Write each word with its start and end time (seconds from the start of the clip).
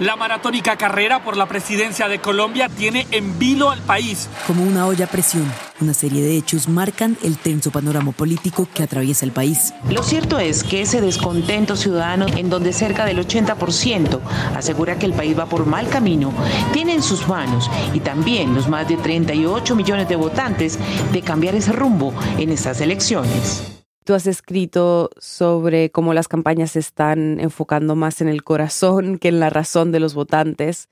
La 0.00 0.14
maratónica 0.14 0.76
carrera 0.76 1.24
por 1.24 1.36
la 1.36 1.46
presidencia 1.46 2.06
de 2.06 2.20
Colombia 2.20 2.68
tiene 2.68 3.08
en 3.10 3.36
vilo 3.36 3.68
al 3.68 3.80
país. 3.80 4.28
Como 4.46 4.62
una 4.62 4.86
olla 4.86 5.06
a 5.06 5.08
presión, 5.08 5.52
una 5.80 5.92
serie 5.92 6.22
de 6.22 6.36
hechos 6.36 6.68
marcan 6.68 7.18
el 7.24 7.36
tenso 7.36 7.72
panorama 7.72 8.12
político 8.12 8.68
que 8.72 8.84
atraviesa 8.84 9.24
el 9.24 9.32
país. 9.32 9.74
Lo 9.90 10.04
cierto 10.04 10.38
es 10.38 10.62
que 10.62 10.82
ese 10.82 11.00
descontento 11.00 11.74
ciudadano, 11.74 12.28
en 12.28 12.48
donde 12.48 12.72
cerca 12.72 13.04
del 13.06 13.18
80% 13.18 14.20
asegura 14.54 15.00
que 15.00 15.06
el 15.06 15.14
país 15.14 15.36
va 15.36 15.46
por 15.46 15.66
mal 15.66 15.88
camino, 15.88 16.32
tiene 16.72 16.94
en 16.94 17.02
sus 17.02 17.26
manos 17.26 17.68
y 17.92 17.98
también 17.98 18.54
los 18.54 18.68
más 18.68 18.86
de 18.86 18.98
38 18.98 19.74
millones 19.74 20.08
de 20.08 20.14
votantes 20.14 20.78
de 21.10 21.22
cambiar 21.22 21.56
ese 21.56 21.72
rumbo 21.72 22.14
en 22.38 22.52
estas 22.52 22.80
elecciones. 22.80 23.78
Tú 24.08 24.14
has 24.14 24.26
escrito 24.26 25.10
sobre 25.18 25.90
cómo 25.90 26.14
las 26.14 26.28
campañas 26.28 26.70
se 26.70 26.78
están 26.78 27.38
enfocando 27.40 27.94
más 27.94 28.22
en 28.22 28.28
el 28.28 28.42
corazón 28.42 29.18
que 29.20 29.28
en 29.28 29.38
la 29.38 29.50
razón 29.50 29.92
de 29.92 30.00
los 30.00 30.14
votantes. 30.14 30.88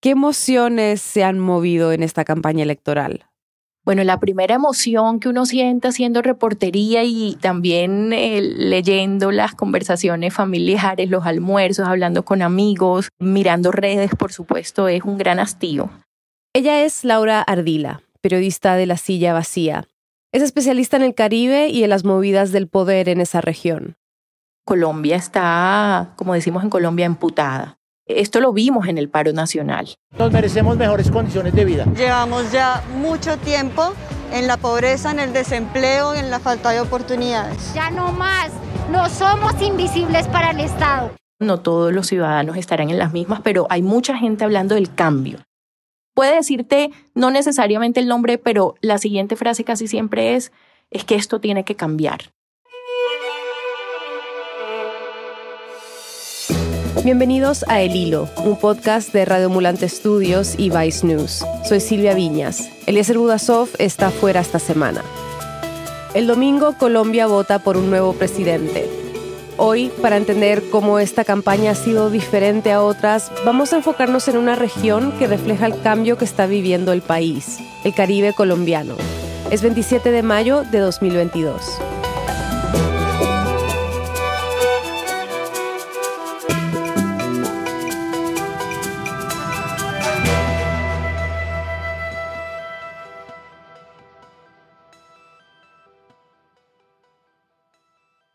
¿Qué 0.00 0.10
emociones 0.10 1.02
se 1.02 1.24
han 1.24 1.40
movido 1.40 1.90
en 1.90 2.04
esta 2.04 2.24
campaña 2.24 2.62
electoral? 2.62 3.26
Bueno, 3.84 4.04
la 4.04 4.20
primera 4.20 4.54
emoción 4.54 5.18
que 5.18 5.28
uno 5.28 5.44
siente 5.44 5.88
haciendo 5.88 6.22
reportería 6.22 7.02
y 7.02 7.36
también 7.40 8.12
eh, 8.12 8.40
leyendo 8.40 9.32
las 9.32 9.56
conversaciones 9.56 10.32
familiares, 10.32 11.10
los 11.10 11.26
almuerzos, 11.26 11.88
hablando 11.88 12.24
con 12.24 12.42
amigos, 12.42 13.08
mirando 13.18 13.72
redes, 13.72 14.12
por 14.16 14.32
supuesto, 14.32 14.86
es 14.86 15.02
un 15.02 15.18
gran 15.18 15.40
hastío. 15.40 15.90
Ella 16.52 16.84
es 16.84 17.02
Laura 17.02 17.42
Ardila, 17.42 18.02
periodista 18.20 18.76
de 18.76 18.86
La 18.86 18.98
Silla 18.98 19.32
Vacía. 19.32 19.88
Es 20.36 20.42
especialista 20.42 20.98
en 20.98 21.02
el 21.02 21.14
Caribe 21.14 21.68
y 21.68 21.82
en 21.82 21.88
las 21.88 22.04
movidas 22.04 22.52
del 22.52 22.68
poder 22.68 23.08
en 23.08 23.22
esa 23.22 23.40
región. 23.40 23.96
Colombia 24.66 25.16
está, 25.16 26.12
como 26.16 26.34
decimos 26.34 26.62
en 26.62 26.68
Colombia, 26.68 27.06
emputada. 27.06 27.78
Esto 28.04 28.40
lo 28.40 28.52
vimos 28.52 28.86
en 28.86 28.98
el 28.98 29.08
paro 29.08 29.32
nacional. 29.32 29.94
Nos 30.18 30.30
merecemos 30.30 30.76
mejores 30.76 31.10
condiciones 31.10 31.54
de 31.54 31.64
vida. 31.64 31.86
Llevamos 31.96 32.52
ya 32.52 32.84
mucho 32.98 33.38
tiempo 33.38 33.94
en 34.30 34.46
la 34.46 34.58
pobreza, 34.58 35.10
en 35.10 35.20
el 35.20 35.32
desempleo, 35.32 36.14
en 36.14 36.28
la 36.28 36.38
falta 36.38 36.70
de 36.70 36.80
oportunidades. 36.80 37.72
Ya 37.72 37.90
no 37.90 38.12
más, 38.12 38.50
no 38.92 39.08
somos 39.08 39.54
invisibles 39.62 40.28
para 40.28 40.50
el 40.50 40.60
Estado. 40.60 41.12
No 41.40 41.60
todos 41.60 41.94
los 41.94 42.08
ciudadanos 42.08 42.58
estarán 42.58 42.90
en 42.90 42.98
las 42.98 43.14
mismas, 43.14 43.40
pero 43.42 43.66
hay 43.70 43.80
mucha 43.80 44.18
gente 44.18 44.44
hablando 44.44 44.74
del 44.74 44.94
cambio 44.94 45.38
puede 46.16 46.34
decirte 46.34 46.90
no 47.14 47.30
necesariamente 47.30 48.00
el 48.00 48.08
nombre, 48.08 48.38
pero 48.38 48.74
la 48.80 48.96
siguiente 48.96 49.36
frase 49.36 49.64
casi 49.64 49.86
siempre 49.86 50.34
es, 50.34 50.50
es 50.90 51.04
que 51.04 51.14
esto 51.14 51.40
tiene 51.40 51.64
que 51.64 51.76
cambiar. 51.76 52.32
Bienvenidos 57.04 57.64
a 57.68 57.82
El 57.82 57.94
Hilo, 57.94 58.28
un 58.44 58.58
podcast 58.58 59.12
de 59.12 59.26
Radio 59.26 59.50
Mulante 59.50 59.88
Studios 59.88 60.54
y 60.58 60.70
Vice 60.70 61.06
News. 61.06 61.44
Soy 61.68 61.80
Silvia 61.80 62.14
Viñas. 62.14 62.70
Eliezer 62.86 63.18
Budasov 63.18 63.68
está 63.78 64.10
fuera 64.10 64.40
esta 64.40 64.58
semana. 64.58 65.02
El 66.14 66.26
domingo 66.26 66.78
Colombia 66.78 67.26
vota 67.26 67.58
por 67.58 67.76
un 67.76 67.90
nuevo 67.90 68.14
presidente, 68.14 68.88
Hoy, 69.58 69.90
para 70.02 70.18
entender 70.18 70.64
cómo 70.70 70.98
esta 70.98 71.24
campaña 71.24 71.70
ha 71.70 71.74
sido 71.74 72.10
diferente 72.10 72.72
a 72.72 72.82
otras, 72.82 73.32
vamos 73.46 73.72
a 73.72 73.76
enfocarnos 73.76 74.28
en 74.28 74.36
una 74.36 74.54
región 74.54 75.12
que 75.18 75.26
refleja 75.26 75.64
el 75.64 75.80
cambio 75.80 76.18
que 76.18 76.26
está 76.26 76.46
viviendo 76.46 76.92
el 76.92 77.00
país, 77.00 77.60
el 77.82 77.94
Caribe 77.94 78.34
colombiano. 78.34 78.96
Es 79.50 79.62
27 79.62 80.10
de 80.10 80.22
mayo 80.22 80.62
de 80.70 80.80
2022. 80.80 81.62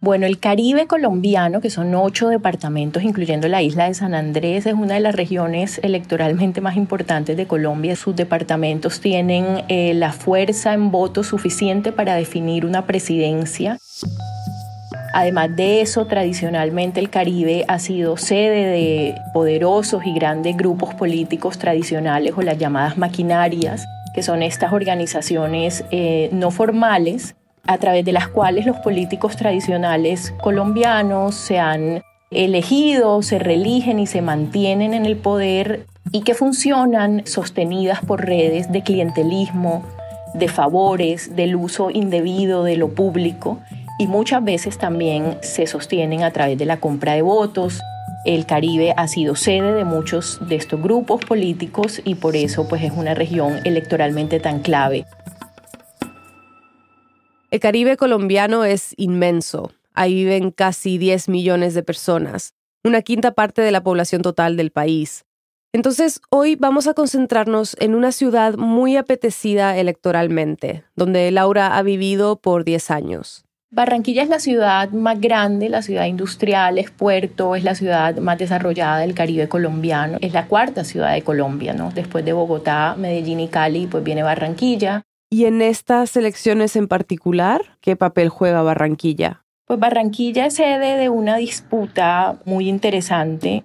Bueno, 0.04 0.26
el 0.26 0.40
Caribe 0.40 0.88
colombiano, 0.88 1.62
que 1.62 1.70
son 1.70 1.94
ocho 1.94 2.30
departamentos, 2.30 3.04
incluyendo 3.04 3.48
la 3.48 3.62
isla 3.62 3.86
de 3.86 3.94
San 3.94 4.16
Andrés, 4.16 4.66
es 4.66 4.74
una 4.74 4.96
de 4.96 5.00
las 5.00 5.14
regiones 5.14 5.80
electoralmente 5.84 6.60
más 6.60 6.76
importantes 6.76 7.38
de 7.38 7.46
Colombia. 7.46 7.96
Sus 7.96 8.16
departamentos 8.16 9.00
tienen 9.00 9.64
eh, 9.68 9.94
la 9.94 10.12
fuerza 10.12 10.74
en 10.74 10.90
voto 10.90 11.24
suficiente 11.24 11.92
para 11.92 12.16
definir 12.16 12.66
una 12.66 12.88
presidencia. 12.88 13.78
Además 15.14 15.56
de 15.56 15.82
eso, 15.82 16.08
tradicionalmente 16.08 17.00
el 17.00 17.12
Caribe 17.12 17.64
ha 17.68 17.78
sido 17.78 18.18
sede 18.18 18.66
de 18.66 19.16
poderosos 19.36 20.04
y 20.04 20.16
grandes 20.16 20.58
grupos 20.58 20.96
políticos 20.96 21.60
tradicionales 21.60 22.34
o 22.36 22.42
las 22.42 22.58
llamadas 22.58 22.98
maquinarias, 22.98 23.86
que 24.16 24.24
son 24.24 24.42
estas 24.42 24.74
organizaciones 24.74 25.86
eh, 25.92 26.30
no 26.34 26.50
formales 26.50 27.36
a 27.66 27.78
través 27.78 28.06
de 28.06 28.12
las 28.12 28.28
cuales 28.28 28.66
los 28.66 28.78
políticos 28.78 29.36
tradicionales 29.36 30.34
colombianos 30.42 31.36
se 31.36 31.60
han 31.60 32.02
elegido, 32.32 33.22
se 33.22 33.40
religen 33.40 34.00
y 34.00 34.08
se 34.08 34.22
mantienen 34.22 34.94
en 34.94 35.06
el 35.06 35.18
poder 35.18 35.86
y 36.12 36.22
que 36.22 36.34
funcionan 36.34 37.24
sostenidas 37.26 38.04
por 38.04 38.26
redes 38.26 38.72
de 38.72 38.82
clientelismo, 38.84 39.84
de 40.34 40.48
favores, 40.48 41.36
del 41.36 41.56
uso 41.56 41.90
indebido 41.92 42.64
de 42.64 42.78
lo 42.78 42.90
público 42.90 43.60
y 44.00 44.08
muchas 44.08 44.44
veces 44.44 44.78
también 44.78 45.38
se 45.42 45.68
sostienen 45.68 46.24
a 46.24 46.32
través 46.32 46.58
de 46.58 46.66
la 46.66 46.80
compra 46.80 47.14
de 47.14 47.22
votos. 47.22 47.82
El 48.26 48.46
Caribe 48.46 48.94
ha 48.98 49.08
sido 49.08 49.36
sede 49.36 49.74
de 49.74 49.84
muchos 49.84 50.40
de 50.48 50.56
estos 50.56 50.82
grupos 50.82 51.24
políticos 51.26 52.02
y 52.04 52.16
por 52.16 52.36
eso 52.36 52.68
pues 52.68 52.82
es 52.84 52.92
una 52.96 53.14
región 53.14 53.60
electoralmente 53.64 54.40
tan 54.40 54.60
clave 54.60 55.06
el 57.52 57.60
Caribe 57.60 57.98
colombiano 57.98 58.64
es 58.64 58.94
inmenso. 58.96 59.72
Ahí 59.94 60.16
viven 60.16 60.52
casi 60.52 60.98
10 60.98 61.28
millones 61.28 61.74
de 61.74 61.84
personas, 61.84 62.54
una 62.86 63.02
quinta 63.02 63.34
parte 63.34 63.62
de 63.62 63.72
la 63.72 63.84
población 63.84 64.22
total 64.22 64.56
del 64.56 64.72
país. 64.72 65.26
Entonces, 65.74 66.22
hoy 66.30 66.56
vamos 66.56 66.88
a 66.88 66.94
concentrarnos 66.94 67.76
en 67.82 67.94
una 67.94 68.14
ciudad 68.14 68.56
muy 68.56 68.96
apetecida 68.96 69.78
electoralmente, 69.78 70.86
donde 70.96 71.30
Laura 71.32 71.78
ha 71.78 71.84
vivido 71.84 72.38
por 72.38 72.64
10 72.64 72.90
años. 72.90 73.44
Barranquilla 73.70 74.24
es 74.24 74.30
la 74.30 74.40
ciudad 74.40 74.90
más 74.92 75.20
grande, 75.20 75.68
la 75.68 75.82
ciudad 75.82 76.06
industrial, 76.06 76.78
es 76.78 76.90
puerto, 76.90 77.56
es 77.56 77.66
la 77.66 77.76
ciudad 77.76 78.18
más 78.18 78.38
desarrollada 78.38 79.00
del 79.00 79.14
Caribe 79.14 79.50
colombiano, 79.50 80.18
es 80.22 80.32
la 80.32 80.48
cuarta 80.48 80.86
ciudad 80.86 81.14
de 81.14 81.22
Colombia, 81.22 81.74
¿no? 81.74 81.92
Después 81.92 82.24
de 82.24 82.34
Bogotá, 82.34 82.96
Medellín 82.98 83.42
y 83.42 83.50
Cali, 83.50 83.88
pues 83.88 84.04
viene 84.04 84.24
Barranquilla. 84.24 85.04
Y 85.34 85.46
en 85.46 85.62
estas 85.62 86.18
elecciones 86.18 86.76
en 86.76 86.90
particular, 86.90 87.78
¿qué 87.80 87.96
papel 87.96 88.28
juega 88.28 88.64
Barranquilla? 88.64 89.46
Pues 89.66 89.80
Barranquilla 89.80 90.48
es 90.48 90.56
sede 90.56 90.98
de 90.98 91.08
una 91.08 91.38
disputa 91.38 92.42
muy 92.44 92.68
interesante 92.68 93.64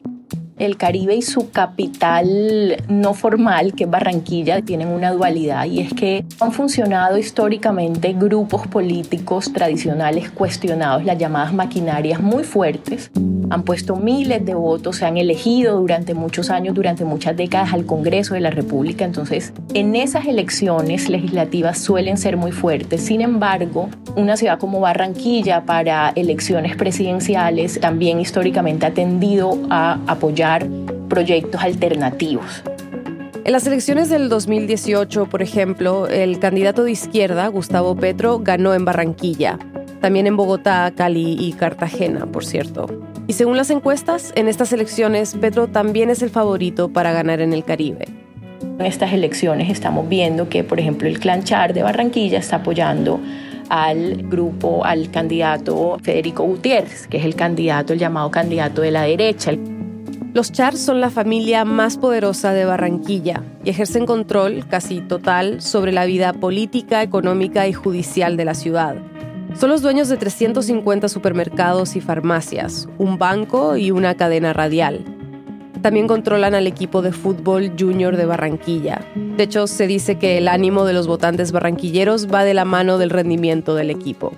el 0.58 0.76
Caribe 0.76 1.14
y 1.14 1.22
su 1.22 1.50
capital 1.50 2.82
no 2.88 3.14
formal, 3.14 3.74
que 3.74 3.84
es 3.84 3.90
Barranquilla, 3.90 4.62
tienen 4.62 4.88
una 4.88 5.12
dualidad 5.12 5.66
y 5.66 5.80
es 5.80 5.92
que 5.92 6.24
han 6.40 6.52
funcionado 6.52 7.18
históricamente 7.18 8.14
grupos 8.14 8.66
políticos 8.66 9.52
tradicionales 9.52 10.30
cuestionados, 10.30 11.04
las 11.04 11.18
llamadas 11.18 11.52
maquinarias 11.52 12.20
muy 12.20 12.44
fuertes. 12.44 13.10
Han 13.50 13.62
puesto 13.62 13.96
miles 13.96 14.44
de 14.44 14.54
votos, 14.54 14.96
se 14.96 15.04
han 15.04 15.18
elegido 15.18 15.78
durante 15.78 16.14
muchos 16.14 16.50
años, 16.50 16.74
durante 16.74 17.04
muchas 17.04 17.36
décadas 17.36 17.74
al 17.74 17.84
Congreso 17.84 18.34
de 18.34 18.40
la 18.40 18.50
República. 18.50 19.04
Entonces, 19.04 19.52
en 19.74 19.94
esas 19.94 20.26
elecciones 20.26 21.08
legislativas 21.08 21.78
suelen 21.78 22.16
ser 22.16 22.36
muy 22.36 22.52
fuertes. 22.52 23.02
Sin 23.02 23.20
embargo, 23.20 23.88
una 24.16 24.36
ciudad 24.36 24.58
como 24.58 24.80
Barranquilla 24.80 25.64
para 25.64 26.12
elecciones 26.16 26.76
presidenciales 26.76 27.78
también 27.78 28.20
históricamente 28.20 28.86
ha 28.86 28.94
tendido 28.94 29.58
a 29.70 29.98
apoyar 30.06 30.45
proyectos 31.08 31.62
alternativos. 31.62 32.62
En 33.44 33.52
las 33.52 33.66
elecciones 33.66 34.08
del 34.08 34.28
2018, 34.28 35.26
por 35.26 35.40
ejemplo, 35.40 36.08
el 36.08 36.40
candidato 36.40 36.82
de 36.82 36.90
izquierda, 36.90 37.46
Gustavo 37.46 37.94
Petro, 37.94 38.40
ganó 38.40 38.74
en 38.74 38.84
Barranquilla, 38.84 39.58
también 40.00 40.26
en 40.26 40.36
Bogotá, 40.36 40.92
Cali 40.96 41.36
y 41.38 41.52
Cartagena, 41.52 42.26
por 42.26 42.44
cierto. 42.44 42.86
Y 43.28 43.34
según 43.34 43.56
las 43.56 43.70
encuestas, 43.70 44.32
en 44.34 44.48
estas 44.48 44.72
elecciones 44.72 45.36
Petro 45.40 45.68
también 45.68 46.10
es 46.10 46.22
el 46.22 46.30
favorito 46.30 46.88
para 46.88 47.12
ganar 47.12 47.40
en 47.40 47.52
el 47.52 47.64
Caribe. 47.64 48.06
En 48.78 48.84
estas 48.84 49.12
elecciones 49.12 49.70
estamos 49.70 50.08
viendo 50.08 50.48
que, 50.48 50.64
por 50.64 50.80
ejemplo, 50.80 51.08
el 51.08 51.18
Clan 51.18 51.44
Char 51.44 51.72
de 51.72 51.82
Barranquilla 51.82 52.38
está 52.38 52.56
apoyando 52.56 53.20
al 53.68 54.28
grupo, 54.28 54.84
al 54.84 55.10
candidato 55.10 55.98
Federico 56.02 56.42
Gutiérrez, 56.44 57.06
que 57.06 57.18
es 57.18 57.24
el 57.24 57.34
candidato, 57.34 57.92
el 57.92 57.98
llamado 57.98 58.30
candidato 58.30 58.82
de 58.82 58.90
la 58.90 59.02
derecha. 59.02 59.52
Los 60.36 60.52
Char 60.52 60.76
son 60.76 61.00
la 61.00 61.08
familia 61.08 61.64
más 61.64 61.96
poderosa 61.96 62.52
de 62.52 62.66
Barranquilla 62.66 63.42
y 63.64 63.70
ejercen 63.70 64.04
control 64.04 64.68
casi 64.68 65.00
total 65.00 65.62
sobre 65.62 65.92
la 65.92 66.04
vida 66.04 66.34
política, 66.34 67.02
económica 67.02 67.66
y 67.66 67.72
judicial 67.72 68.36
de 68.36 68.44
la 68.44 68.52
ciudad. 68.52 68.96
Son 69.58 69.70
los 69.70 69.80
dueños 69.80 70.10
de 70.10 70.18
350 70.18 71.08
supermercados 71.08 71.96
y 71.96 72.02
farmacias, 72.02 72.86
un 72.98 73.16
banco 73.16 73.78
y 73.78 73.90
una 73.90 74.14
cadena 74.14 74.52
radial. 74.52 75.06
también 75.80 76.06
controlan 76.06 76.54
al 76.54 76.66
equipo 76.66 77.00
de 77.00 77.12
fútbol 77.12 77.72
junior 77.78 78.18
de 78.18 78.26
Barranquilla. 78.26 79.06
De 79.14 79.44
hecho, 79.44 79.66
se 79.66 79.86
dice 79.86 80.18
que 80.18 80.36
el 80.36 80.48
ánimo 80.48 80.84
de 80.84 80.92
los 80.92 81.06
votantes 81.06 81.50
barranquilleros 81.50 82.26
va 82.30 82.44
de 82.44 82.52
la 82.52 82.66
mano 82.66 82.98
del 82.98 83.08
rendimiento 83.08 83.74
del 83.74 83.90
equipo. 83.90 84.32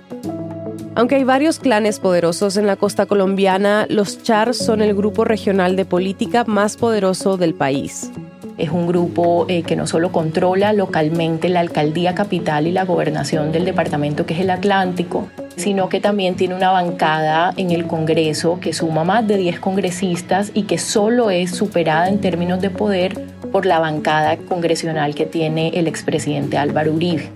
Aunque 0.95 1.15
hay 1.15 1.23
varios 1.23 1.59
clanes 1.59 1.99
poderosos 1.99 2.57
en 2.57 2.67
la 2.67 2.75
costa 2.75 3.05
colombiana, 3.05 3.85
los 3.89 4.23
Char 4.23 4.53
son 4.53 4.81
el 4.81 4.95
grupo 4.95 5.23
regional 5.23 5.75
de 5.75 5.85
política 5.85 6.43
más 6.45 6.77
poderoso 6.77 7.37
del 7.37 7.53
país. 7.53 8.11
Es 8.57 8.71
un 8.71 8.87
grupo 8.87 9.45
eh, 9.47 9.63
que 9.63 9.77
no 9.77 9.87
solo 9.87 10.11
controla 10.11 10.73
localmente 10.73 11.47
la 11.47 11.61
alcaldía 11.61 12.13
capital 12.13 12.67
y 12.67 12.71
la 12.71 12.83
gobernación 12.83 13.53
del 13.53 13.63
departamento 13.63 14.25
que 14.25 14.33
es 14.33 14.41
el 14.41 14.49
Atlántico, 14.49 15.29
sino 15.55 15.87
que 15.87 16.01
también 16.01 16.35
tiene 16.35 16.55
una 16.55 16.71
bancada 16.71 17.53
en 17.55 17.71
el 17.71 17.87
Congreso 17.87 18.59
que 18.59 18.73
suma 18.73 19.05
más 19.05 19.25
de 19.25 19.37
10 19.37 19.61
congresistas 19.61 20.51
y 20.53 20.63
que 20.63 20.77
solo 20.77 21.29
es 21.29 21.51
superada 21.51 22.09
en 22.09 22.19
términos 22.19 22.59
de 22.59 22.69
poder 22.69 23.17
por 23.51 23.65
la 23.65 23.79
bancada 23.79 24.35
congresional 24.35 25.15
que 25.15 25.25
tiene 25.25 25.69
el 25.69 25.87
expresidente 25.87 26.57
Álvaro 26.57 26.91
Uribe. 26.91 27.31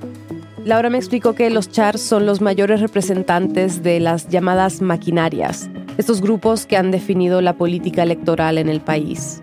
Laura 0.66 0.90
me 0.90 0.98
explicó 0.98 1.34
que 1.34 1.50
los 1.50 1.70
chars 1.70 2.02
son 2.02 2.26
los 2.26 2.40
mayores 2.40 2.80
representantes 2.80 3.84
de 3.84 4.00
las 4.00 4.30
llamadas 4.30 4.82
maquinarias, 4.82 5.70
estos 5.98 6.22
grupos 6.22 6.66
que 6.66 6.78
han 6.78 6.90
definido 6.90 7.42
la 7.42 7.54
política 7.54 8.04
electoral 8.04 8.58
en 8.58 8.70
el 8.70 8.80
país 8.80 9.42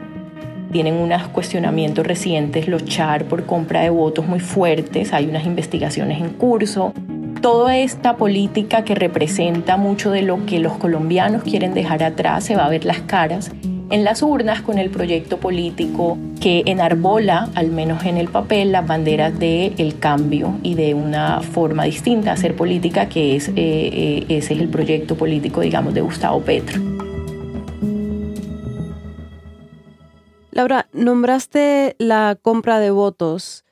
tienen 0.70 0.94
unos 0.94 1.28
cuestionamientos 1.28 2.06
recientes, 2.06 2.68
los 2.68 2.84
char 2.84 3.24
por 3.24 3.44
compra 3.44 3.80
de 3.80 3.90
votos 3.90 4.26
muy 4.26 4.40
fuertes, 4.40 5.12
hay 5.12 5.26
unas 5.26 5.44
investigaciones 5.44 6.20
en 6.20 6.30
curso. 6.30 6.92
Toda 7.42 7.76
esta 7.76 8.16
política 8.16 8.84
que 8.84 8.94
representa 8.94 9.76
mucho 9.76 10.10
de 10.10 10.22
lo 10.22 10.46
que 10.46 10.60
los 10.60 10.74
colombianos 10.74 11.42
quieren 11.42 11.74
dejar 11.74 12.02
atrás, 12.02 12.44
se 12.44 12.54
va 12.54 12.66
a 12.66 12.68
ver 12.68 12.84
las 12.84 13.00
caras 13.00 13.50
en 13.90 14.04
las 14.04 14.22
urnas 14.22 14.62
con 14.62 14.78
el 14.78 14.88
proyecto 14.90 15.38
político 15.38 16.16
que 16.40 16.62
enarbola, 16.66 17.48
al 17.54 17.70
menos 17.70 18.04
en 18.04 18.16
el 18.16 18.28
papel, 18.28 18.72
las 18.72 18.86
banderas 18.86 19.38
del 19.38 19.74
el 19.78 19.98
cambio 19.98 20.58
y 20.62 20.74
de 20.74 20.94
una 20.94 21.42
forma 21.42 21.84
distinta 21.84 22.26
de 22.26 22.30
hacer 22.30 22.56
política, 22.56 23.08
que 23.08 23.36
es, 23.36 23.48
eh, 23.48 23.54
eh, 23.56 24.26
ese 24.28 24.54
es 24.54 24.60
el 24.60 24.68
proyecto 24.68 25.16
político, 25.16 25.60
digamos, 25.60 25.92
de 25.92 26.00
Gustavo 26.00 26.40
Petro. 26.40 26.80
Laura, 30.52 30.88
nombraste 30.92 31.96
la 31.98 32.36
compra 32.40 32.80
de 32.80 32.90
votos. 32.90 33.64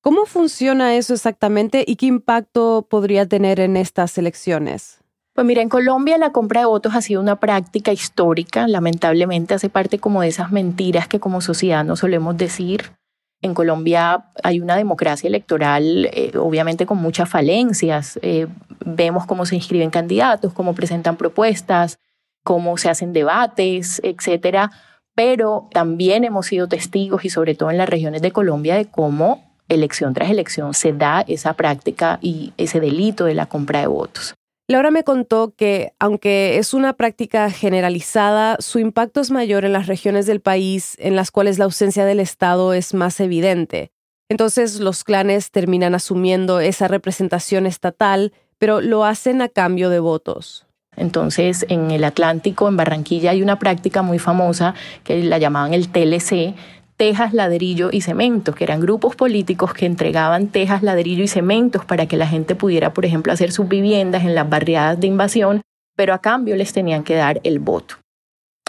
¿Cómo 0.00 0.26
funciona 0.26 0.96
eso 0.96 1.14
exactamente 1.14 1.84
y 1.86 1.96
qué 1.96 2.06
impacto 2.06 2.86
podría 2.88 3.26
tener 3.26 3.60
en 3.60 3.76
estas 3.76 4.18
elecciones? 4.18 5.01
Pues 5.34 5.46
mira, 5.46 5.62
en 5.62 5.68
Colombia 5.68 6.18
la 6.18 6.30
compra 6.30 6.60
de 6.60 6.66
votos 6.66 6.94
ha 6.94 7.00
sido 7.00 7.20
una 7.20 7.40
práctica 7.40 7.92
histórica, 7.92 8.68
lamentablemente 8.68 9.54
hace 9.54 9.70
parte 9.70 9.98
como 9.98 10.20
de 10.20 10.28
esas 10.28 10.52
mentiras 10.52 11.08
que 11.08 11.20
como 11.20 11.40
sociedad 11.40 11.84
no 11.84 11.96
solemos 11.96 12.36
decir. 12.36 12.92
En 13.40 13.54
Colombia 13.54 14.26
hay 14.42 14.60
una 14.60 14.76
democracia 14.76 15.26
electoral, 15.28 16.10
eh, 16.12 16.32
obviamente 16.38 16.86
con 16.86 16.98
muchas 16.98 17.28
falencias. 17.28 18.18
Eh, 18.22 18.46
vemos 18.84 19.26
cómo 19.26 19.46
se 19.46 19.56
inscriben 19.56 19.90
candidatos, 19.90 20.52
cómo 20.52 20.74
presentan 20.74 21.16
propuestas, 21.16 21.98
cómo 22.44 22.76
se 22.76 22.90
hacen 22.90 23.12
debates, 23.12 24.00
etcétera 24.04 24.70
pero 25.14 25.68
también 25.72 26.24
hemos 26.24 26.46
sido 26.46 26.68
testigos 26.68 27.24
y 27.24 27.30
sobre 27.30 27.54
todo 27.54 27.70
en 27.70 27.78
las 27.78 27.88
regiones 27.88 28.22
de 28.22 28.32
Colombia 28.32 28.76
de 28.76 28.86
cómo 28.86 29.52
elección 29.68 30.14
tras 30.14 30.30
elección 30.30 30.74
se 30.74 30.92
da 30.92 31.22
esa 31.26 31.54
práctica 31.54 32.18
y 32.20 32.52
ese 32.56 32.80
delito 32.80 33.24
de 33.24 33.34
la 33.34 33.46
compra 33.46 33.80
de 33.80 33.86
votos. 33.86 34.34
Laura 34.72 34.90
me 34.90 35.04
contó 35.04 35.54
que, 35.54 35.92
aunque 35.98 36.58
es 36.58 36.74
una 36.74 36.94
práctica 36.94 37.50
generalizada, 37.50 38.56
su 38.58 38.78
impacto 38.78 39.20
es 39.20 39.30
mayor 39.30 39.64
en 39.64 39.72
las 39.72 39.86
regiones 39.86 40.26
del 40.26 40.40
país 40.40 40.96
en 40.98 41.14
las 41.14 41.30
cuales 41.30 41.58
la 41.58 41.66
ausencia 41.66 42.04
del 42.04 42.20
Estado 42.20 42.72
es 42.72 42.94
más 42.94 43.20
evidente. 43.20 43.92
Entonces 44.30 44.80
los 44.80 45.04
clanes 45.04 45.50
terminan 45.50 45.94
asumiendo 45.94 46.60
esa 46.60 46.88
representación 46.88 47.66
estatal, 47.66 48.32
pero 48.58 48.80
lo 48.80 49.04
hacen 49.04 49.42
a 49.42 49.48
cambio 49.48 49.90
de 49.90 50.00
votos. 50.00 50.66
Entonces, 50.96 51.66
en 51.68 51.90
el 51.90 52.04
Atlántico, 52.04 52.66
en 52.68 52.76
Barranquilla, 52.76 53.30
hay 53.30 53.42
una 53.42 53.58
práctica 53.58 54.02
muy 54.02 54.18
famosa 54.18 54.74
que 55.04 55.22
la 55.22 55.38
llamaban 55.38 55.74
el 55.74 55.88
TLC, 55.88 56.54
tejas, 57.02 57.34
ladrillo 57.34 57.88
y 57.90 58.02
cemento, 58.02 58.54
que 58.54 58.62
eran 58.62 58.78
grupos 58.78 59.16
políticos 59.16 59.74
que 59.74 59.86
entregaban 59.86 60.46
tejas, 60.46 60.84
ladrillo 60.84 61.24
y 61.24 61.26
cementos 61.26 61.84
para 61.84 62.06
que 62.06 62.16
la 62.16 62.28
gente 62.28 62.54
pudiera, 62.54 62.94
por 62.94 63.04
ejemplo, 63.04 63.32
hacer 63.32 63.50
sus 63.50 63.66
viviendas 63.66 64.22
en 64.22 64.36
las 64.36 64.48
barriadas 64.48 65.00
de 65.00 65.08
invasión, 65.08 65.62
pero 65.96 66.14
a 66.14 66.20
cambio 66.20 66.54
les 66.54 66.72
tenían 66.72 67.02
que 67.02 67.16
dar 67.16 67.40
el 67.42 67.58
voto. 67.58 67.96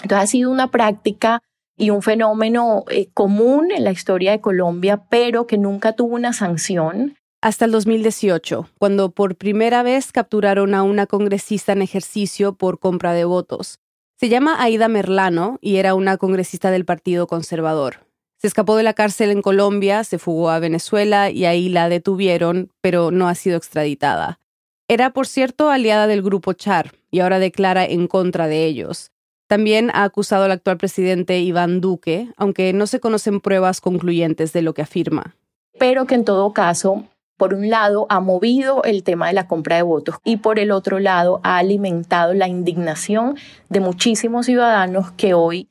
Entonces 0.02 0.24
ha 0.24 0.26
sido 0.26 0.50
una 0.50 0.72
práctica 0.72 1.44
y 1.78 1.92
un 1.92 2.02
fenómeno 2.02 2.86
eh, 2.90 3.08
común 3.14 3.70
en 3.70 3.84
la 3.84 3.92
historia 3.92 4.32
de 4.32 4.42
Colombia, 4.42 5.04
pero 5.12 5.46
que 5.46 5.60
nunca 5.60 5.94
tuvo 5.94 6.16
una 6.16 6.34
sanción 6.34 7.14
hasta 7.40 7.66
el 7.66 7.72
2018, 7.72 8.68
cuando 8.80 9.12
por 9.12 9.36
primera 9.36 9.84
vez 9.84 10.12
capturaron 10.12 10.74
a 10.74 10.82
una 10.82 11.06
congresista 11.06 11.74
en 11.74 11.84
ejercicio 11.84 12.56
por 12.56 12.80
compra 12.80 13.14
de 13.14 13.26
votos. 13.26 13.78
Se 14.20 14.28
llama 14.28 14.60
Aida 14.60 14.88
Merlano 14.88 15.60
y 15.62 15.76
era 15.76 15.94
una 15.94 16.18
congresista 16.18 16.72
del 16.72 16.84
Partido 16.84 17.28
Conservador. 17.28 18.03
Se 18.44 18.48
escapó 18.48 18.76
de 18.76 18.84
la 18.84 18.94
cárcel 18.94 19.32
en 19.32 19.42
Colombia, 19.42 20.04
se 20.04 20.20
fugó 20.20 20.50
a 20.50 20.60
Venezuela 20.60 21.30
y 21.30 21.46
ahí 21.46 21.70
la 21.70 21.88
detuvieron, 21.88 22.70
pero 22.82 23.10
no 23.10 23.30
ha 23.30 23.36
sido 23.36 23.56
extraditada. 23.56 24.42
Era, 24.90 25.12
por 25.12 25.28
cierto, 25.28 25.70
aliada 25.70 26.08
del 26.08 26.22
grupo 26.22 26.52
Char 26.52 26.92
y 27.10 27.22
ahora 27.22 27.40
declara 27.40 27.86
en 27.86 28.06
contra 28.06 28.48
de 28.48 28.66
ellos. 28.66 29.12
También 29.48 29.92
ha 29.94 30.04
acusado 30.04 30.44
al 30.44 30.52
actual 30.52 30.76
presidente 30.76 31.40
Iván 31.40 31.80
Duque, 31.80 32.34
aunque 32.36 32.74
no 32.74 32.86
se 32.86 33.00
conocen 33.00 33.40
pruebas 33.40 33.80
concluyentes 33.80 34.52
de 34.52 34.62
lo 34.62 34.74
que 34.74 34.82
afirma. 34.82 35.38
Pero 35.80 36.06
que 36.06 36.16
en 36.16 36.26
todo 36.26 36.52
caso 36.52 37.06
por 37.38 37.54
un 37.54 37.70
lado, 37.70 38.08
ha 38.10 38.20
movido 38.20 38.84
el 38.84 39.04
tema 39.04 39.28
de 39.28 39.34
la 39.34 39.48
compra 39.48 39.78
de 39.78 39.84
votos 39.84 40.18
y 40.26 40.38
por 40.38 40.60
el 40.60 40.72
otro 40.72 41.00
lado, 41.00 41.40
ha 41.44 41.58
alimentado 41.58 42.34
la 42.34 42.50
indignación 42.50 43.38
de 43.70 43.80
muchísimos 43.80 44.48
ciudadanos 44.48 45.12
que 45.12 45.34
hoy 45.34 45.70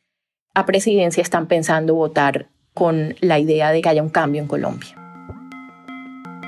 a 0.54 0.64
presidencia 0.64 1.22
están 1.22 1.46
pensando 1.46 1.94
votar 1.94 2.48
con 2.74 3.14
la 3.20 3.38
idea 3.38 3.70
de 3.70 3.82
que 3.82 3.88
haya 3.88 4.02
un 4.02 4.10
cambio 4.10 4.40
en 4.40 4.48
Colombia. 4.48 4.96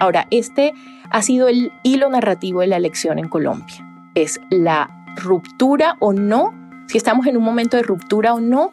Ahora, 0.00 0.26
este 0.31 0.75
ha 1.11 1.23
sido 1.23 1.49
el 1.49 1.73
hilo 1.82 2.09
narrativo 2.09 2.61
de 2.61 2.67
la 2.67 2.76
elección 2.76 3.19
en 3.19 3.29
Colombia. 3.29 3.76
Es 4.15 4.41
la 4.50 4.91
ruptura 5.17 5.97
o 6.00 6.12
no, 6.12 6.53
si 6.88 6.99
estamos 6.99 7.26
en 7.26 7.37
un 7.37 7.44
momento 7.44 7.76
de 7.76 7.82
ruptura 7.82 8.35
o 8.35 8.41
no, 8.41 8.71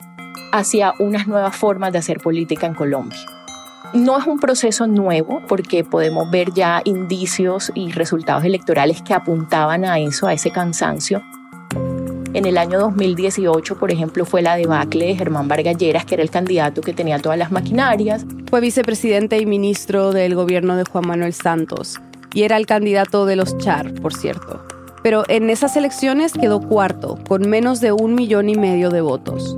hacia 0.52 0.94
unas 1.00 1.28
nuevas 1.28 1.56
formas 1.56 1.92
de 1.92 2.00
hacer 2.00 2.20
política 2.20 2.68
en 2.68 2.74
Colombia. 2.74 3.20
No 3.94 4.18
es 4.18 4.26
un 4.26 4.40
proceso 4.40 4.88
nuevo 4.88 5.42
porque 5.48 5.84
podemos 5.84 6.32
ver 6.32 6.54
ya 6.54 6.82
indicios 6.86 7.72
y 7.76 7.92
resultados 7.92 8.46
electorales 8.46 9.02
que 9.02 9.14
apuntaban 9.14 9.84
a 9.84 10.00
eso, 10.00 10.28
a 10.28 10.34
ese 10.34 10.50
cansancio. 10.50 11.22
En 12.34 12.46
el 12.46 12.58
año 12.58 12.80
2018, 12.80 13.78
por 13.78 13.92
ejemplo, 13.92 14.26
fue 14.26 14.42
la 14.42 14.56
debacle 14.56 15.08
de 15.08 15.16
Germán 15.16 15.50
Vargas 15.50 15.78
Lleras, 15.78 16.06
que 16.06 16.16
era 16.16 16.24
el 16.24 16.30
candidato 16.30 16.82
que 16.82 16.94
tenía 16.94 17.20
todas 17.20 17.38
las 17.38 17.52
maquinarias. 17.52 18.26
Fue 18.50 18.62
vicepresidente 18.62 19.38
y 19.38 19.46
ministro 19.46 20.14
del 20.14 20.36
gobierno 20.36 20.78
de 20.78 20.86
Juan 20.86 21.08
Manuel 21.08 21.34
Santos 21.34 22.00
y 22.34 22.44
era 22.44 22.58
el 22.58 22.66
candidato 22.66 23.26
de 23.26 23.36
los 23.36 23.58
Char, 23.58 23.94
por 23.96 24.14
cierto. 24.14 24.66
Pero 25.04 25.24
en 25.28 25.50
esas 25.50 25.76
elecciones 25.76 26.34
quedó 26.34 26.62
cuarto, 26.62 27.18
con 27.28 27.50
menos 27.50 27.82
de 27.82 27.92
un 27.92 28.16
millón 28.16 28.50
y 28.50 28.56
medio 28.56 28.90
de 28.92 29.02
votos. 29.02 29.58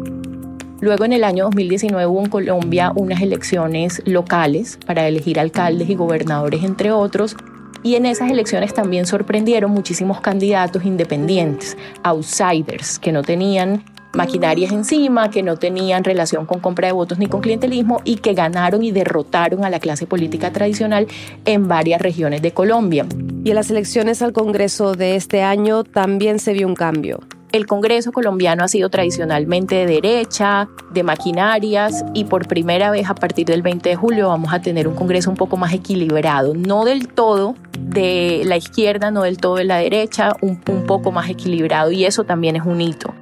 Luego 0.79 1.05
en 1.05 1.13
el 1.13 1.23
año 1.23 1.45
2019 1.45 2.05
hubo 2.07 2.21
en 2.21 2.29
Colombia 2.29 2.91
unas 2.95 3.21
elecciones 3.21 4.01
locales 4.05 4.79
para 4.85 5.07
elegir 5.07 5.39
alcaldes 5.39 5.89
y 5.89 5.95
gobernadores, 5.95 6.63
entre 6.63 6.91
otros. 6.91 7.37
Y 7.83 7.95
en 7.95 8.05
esas 8.05 8.31
elecciones 8.31 8.73
también 8.73 9.05
sorprendieron 9.05 9.71
muchísimos 9.71 10.21
candidatos 10.21 10.85
independientes, 10.85 11.77
outsiders, 12.01 12.97
que 12.97 13.11
no 13.11 13.23
tenían 13.23 13.83
maquinarias 14.13 14.71
encima, 14.71 15.29
que 15.29 15.43
no 15.43 15.57
tenían 15.57 16.03
relación 16.03 16.45
con 16.45 16.59
compra 16.59 16.87
de 16.87 16.93
votos 16.93 17.19
ni 17.19 17.27
con 17.27 17.41
clientelismo 17.41 18.01
y 18.03 18.17
que 18.17 18.33
ganaron 18.33 18.83
y 18.83 18.91
derrotaron 18.91 19.65
a 19.65 19.69
la 19.69 19.79
clase 19.79 20.05
política 20.05 20.51
tradicional 20.51 21.07
en 21.45 21.67
varias 21.67 22.01
regiones 22.01 22.41
de 22.41 22.51
Colombia. 22.51 23.05
Y 23.43 23.49
en 23.49 23.55
las 23.55 23.69
elecciones 23.69 24.21
al 24.21 24.33
Congreso 24.33 24.93
de 24.93 25.15
este 25.15 25.41
año 25.41 25.83
también 25.83 26.39
se 26.39 26.53
vio 26.53 26.67
un 26.67 26.75
cambio. 26.75 27.19
El 27.53 27.67
Congreso 27.67 28.12
colombiano 28.12 28.63
ha 28.63 28.67
sido 28.67 28.89
tradicionalmente 28.89 29.75
de 29.75 29.86
derecha, 29.86 30.67
de 30.91 31.03
maquinarias 31.03 32.03
y 32.15 32.24
por 32.24 32.48
primera 32.48 32.89
vez 32.89 33.07
a 33.12 33.13
partir 33.13 33.45
del 33.45 33.62
20 33.62 33.89
de 33.89 33.95
julio 33.95 34.29
vamos 34.29 34.51
a 34.51 34.60
tener 34.60 34.88
un 34.88 34.95
Congreso 34.95 35.29
un 35.29 35.36
poco 35.36 35.55
más 35.55 35.72
equilibrado, 35.72 36.55
no 36.55 36.83
del 36.83 37.10
todo 37.10 37.53
de 37.77 38.41
la 38.45 38.57
izquierda, 38.57 39.12
no 39.12 39.22
del 39.22 39.38
todo 39.38 39.57
de 39.57 39.65
la 39.65 39.77
derecha, 39.77 40.36
un, 40.41 40.57
poco 40.62 41.12
más 41.12 41.29
equilibrado 41.29 41.91
y 41.91 42.05
eso 42.05 42.24
también 42.24 42.55
es 42.55 42.63
un 42.65 42.81
hito. 42.81 43.13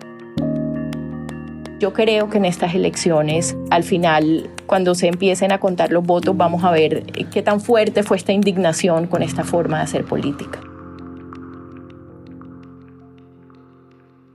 Yo 1.82 1.92
creo 1.92 2.30
que 2.30 2.38
en 2.38 2.46
estas 2.46 2.74
elecciones, 2.74 3.58
al 3.70 3.84
final, 3.84 4.50
cuando 4.66 4.96
se 4.96 5.08
empiecen 5.08 5.52
a 5.52 5.60
contar 5.60 5.92
los 5.92 6.06
votos, 6.06 6.38
vamos 6.38 6.64
a 6.64 6.72
ver 6.72 7.04
qué 7.34 7.42
tan 7.42 7.60
fuerte 7.60 8.02
fue 8.02 8.16
esta 8.16 8.32
indignación 8.32 9.08
con 9.08 9.24
esta 9.24 9.44
forma 9.44 9.80
de 9.80 9.84
hacer 9.84 10.06
política. 10.06 10.71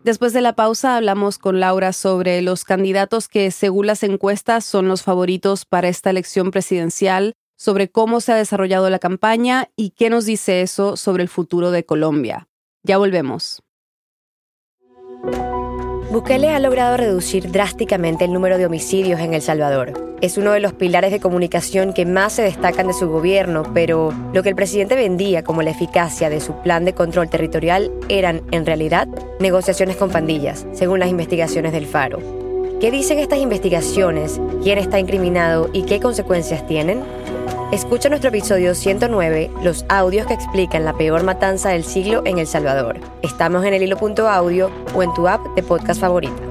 Después 0.07 0.33
de 0.33 0.41
la 0.41 0.53
pausa 0.53 0.95
hablamos 0.95 1.37
con 1.37 1.59
Laura 1.59 1.93
sobre 1.93 2.41
los 2.41 2.63
candidatos 2.63 3.27
que 3.27 3.51
según 3.51 3.89
las 3.89 4.05
encuestas 4.05 4.65
son 4.65 4.87
los 4.87 5.03
favoritos 5.03 5.65
para 5.65 5.89
esta 5.89 6.11
elección 6.11 6.53
presidencial, 6.53 7.35
sobre 7.59 7.91
cómo 7.91 8.21
se 8.21 8.31
ha 8.31 8.37
desarrollado 8.37 8.89
la 8.89 9.01
campaña 9.01 9.69
y 9.75 9.91
qué 9.91 10.09
nos 10.09 10.25
dice 10.25 10.63
eso 10.63 10.97
sobre 10.97 11.25
el 11.25 11.29
futuro 11.29 11.73
de 11.73 11.85
Colombia. 11.85 12.47
Ya 12.85 12.99
volvemos. 12.99 13.66
Bukele 16.17 16.49
ha 16.49 16.59
logrado 16.61 16.97
reducir 16.97 17.53
drásticamente 17.53 18.25
el 18.25 18.33
número 18.33 18.57
de 18.57 18.65
homicidios 18.65 19.21
en 19.21 19.35
El 19.35 19.43
Salvador. 19.43 20.17
Es 20.23 20.39
uno 20.39 20.53
de 20.53 20.61
los 20.61 20.73
pilares 20.73 21.13
de 21.13 21.21
comunicación 21.21 21.93
que 21.93 22.07
más 22.07 22.33
se 22.33 22.41
destacan 22.41 22.87
de 22.87 22.95
su 22.95 23.11
gobierno, 23.11 23.65
pero 23.75 24.15
lo 24.33 24.43
que 24.43 24.49
el 24.49 24.55
presidente 24.55 24.97
vendía 24.97 25.45
como 25.45 25.61
la 25.61 25.73
eficacia 25.73 26.31
de 26.31 26.41
su 26.41 26.55
plan 26.63 26.87
de 26.87 26.95
control 26.95 27.29
territorial 27.29 27.93
eran, 28.09 28.41
en 28.51 28.65
realidad, 28.65 29.07
negociaciones 29.41 29.97
con 29.97 30.09
pandillas, 30.09 30.67
según 30.73 31.01
las 31.01 31.11
investigaciones 31.11 31.73
del 31.73 31.85
Faro. 31.85 32.19
¿Qué 32.81 32.91
dicen 32.91 33.19
estas 33.19 33.41
investigaciones? 33.41 34.41
¿Quién 34.63 34.79
está 34.79 34.99
incriminado 34.99 35.69
y 35.75 35.83
qué 35.83 36.01
consecuencias 36.01 36.67
tienen? 36.67 37.05
Escucha 37.73 38.09
nuestro 38.09 38.31
episodio 38.31 38.75
109, 38.75 39.51
los 39.63 39.85
audios 39.89 40.27
que 40.27 40.35
explican 40.35 40.85
la 40.85 40.93
peor 40.97 41.25
matanza 41.25 41.71
del 41.71 41.85
siglo 41.85 42.23
en 42.25 42.39
El 42.39 42.47
Salvador. 42.47 42.99
Estamos 43.23 43.65
en 43.65 43.75
el 43.75 43.83
hilo.audio 43.83 44.71
o 44.95 45.03
en 45.03 45.13
tu 45.15 45.29
app 45.29 45.45
de 45.55 45.63
podcast 45.63 46.01
favorita. 46.01 46.43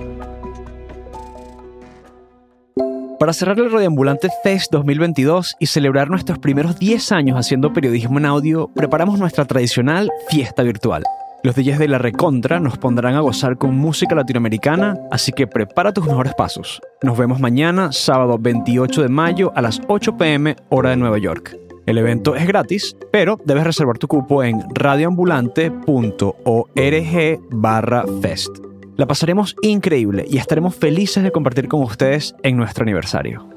Para 3.20 3.34
cerrar 3.34 3.58
el 3.60 3.72
Radioambulante 3.72 4.30
Fest 4.44 4.72
2022 4.72 5.56
y 5.60 5.68
celebrar 5.68 6.10
nuestros 6.10 6.38
primeros 6.38 6.78
10 6.78 7.12
años 7.14 7.40
haciendo 7.40 7.74
periodismo 7.74 8.20
en 8.20 8.26
audio, 8.26 8.70
preparamos 8.76 9.18
nuestra 9.18 9.46
tradicional 9.46 10.12
fiesta 10.30 10.64
virtual. 10.64 11.04
Los 11.44 11.56
DJs 11.56 11.78
de 11.78 11.88
la 11.88 12.00
Recontra 12.00 12.60
nos 12.60 12.78
pondrán 12.78 13.16
a 13.16 13.20
gozar 13.20 13.58
con 13.58 13.78
música 13.78 14.16
latinoamericana, 14.16 14.98
así 15.12 15.32
que 15.32 15.46
prepara 15.46 15.94
tus 15.94 16.06
mejores 16.06 16.34
pasos. 16.34 16.82
Nos 17.04 17.18
vemos 17.18 17.40
mañana, 17.40 17.92
sábado 17.92 18.40
28 18.40 19.04
de 19.04 19.10
mayo 19.10 19.52
a 19.56 19.62
las 19.62 19.80
8 19.88 20.18
pm 20.18 20.56
hora 20.70 20.90
de 20.90 20.98
Nueva 20.98 21.20
York. 21.20 21.56
El 21.86 22.00
evento 22.00 22.36
es 22.36 22.48
gratis, 22.48 22.98
pero 23.12 23.40
debes 23.46 23.64
reservar 23.64 24.00
tu 24.00 24.08
cupo 24.08 24.44
en 24.44 24.64
radioambulante.org 24.74 27.40
barra 27.52 28.06
fest. 28.22 28.58
La 28.98 29.06
pasaremos 29.06 29.56
increíble 29.62 30.26
y 30.28 30.38
estaremos 30.38 30.74
felices 30.74 31.22
de 31.22 31.32
compartir 31.32 31.68
con 31.68 31.84
ustedes 31.84 32.34
en 32.42 32.58
nuestro 32.58 32.84
aniversario. 32.84 33.48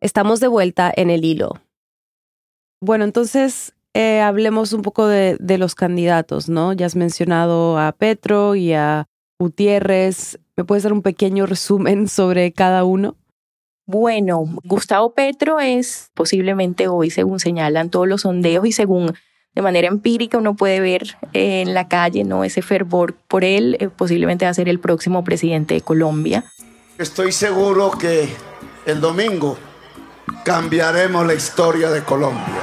Estamos 0.00 0.40
de 0.40 0.48
vuelta 0.48 0.90
en 0.96 1.10
el 1.10 1.24
hilo. 1.24 1.65
Bueno, 2.86 3.02
entonces 3.02 3.74
eh, 3.94 4.20
hablemos 4.20 4.72
un 4.72 4.82
poco 4.82 5.08
de, 5.08 5.58
los 5.58 5.74
candidatos, 5.74 6.48
¿no? 6.48 6.72
Ya 6.72 6.86
has 6.86 6.94
mencionado 6.94 7.80
a 7.80 7.90
Petro 7.90 8.54
y 8.54 8.74
a 8.74 9.08
Gutiérrez. 9.40 10.38
¿Me 10.54 10.62
puedes 10.62 10.84
dar 10.84 10.92
un 10.92 11.02
pequeño 11.02 11.46
resumen 11.46 12.06
sobre 12.08 12.52
cada 12.52 12.84
uno? 12.84 13.16
Bueno, 13.86 14.44
Gustavo 14.62 15.14
Petro 15.14 15.58
es 15.58 16.12
posiblemente 16.14 16.86
hoy, 16.86 17.10
según 17.10 17.40
señalan 17.40 17.90
todos 17.90 18.06
los 18.06 18.20
sondeos 18.20 18.64
y 18.64 18.70
según 18.70 19.14
de 19.56 19.62
manera 19.62 19.88
empírica 19.88 20.38
uno 20.38 20.54
puede 20.54 20.78
ver 20.78 21.16
en 21.32 21.74
la 21.74 21.88
calle 21.88 22.22
no 22.22 22.44
ese 22.44 22.62
fervor 22.62 23.14
por 23.26 23.42
él, 23.42 23.78
eh, 23.80 23.88
posiblemente 23.88 24.44
va 24.44 24.52
a 24.52 24.54
ser 24.54 24.68
el 24.68 24.78
próximo 24.78 25.24
presidente 25.24 25.74
de 25.74 25.80
Colombia. 25.80 26.44
Estoy 26.98 27.32
seguro 27.32 27.90
que 27.90 28.28
el 28.86 29.00
domingo 29.00 29.58
cambiaremos 30.44 31.26
la 31.26 31.34
historia 31.34 31.90
de 31.90 32.02
Colombia. 32.02 32.62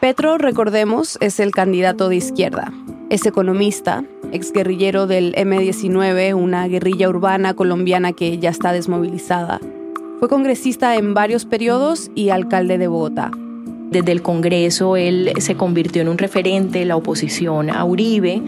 Petro, 0.00 0.38
recordemos, 0.38 1.18
es 1.20 1.40
el 1.40 1.52
candidato 1.52 2.08
de 2.08 2.16
izquierda. 2.16 2.72
Es 3.10 3.26
economista, 3.26 4.04
exguerrillero 4.32 5.06
del 5.06 5.32
M-19, 5.36 6.34
una 6.34 6.68
guerrilla 6.68 7.08
urbana 7.08 7.54
colombiana 7.54 8.12
que 8.12 8.38
ya 8.38 8.50
está 8.50 8.72
desmovilizada. 8.72 9.60
Fue 10.18 10.28
congresista 10.28 10.96
en 10.96 11.14
varios 11.14 11.44
periodos 11.44 12.10
y 12.14 12.30
alcalde 12.30 12.78
de 12.78 12.88
Bogotá. 12.88 13.30
Desde 13.90 14.12
el 14.12 14.22
Congreso 14.22 14.96
él 14.96 15.32
se 15.38 15.56
convirtió 15.56 16.02
en 16.02 16.08
un 16.08 16.18
referente 16.18 16.80
de 16.80 16.84
la 16.84 16.96
oposición 16.96 17.70
a 17.70 17.84
Uribe 17.84 18.42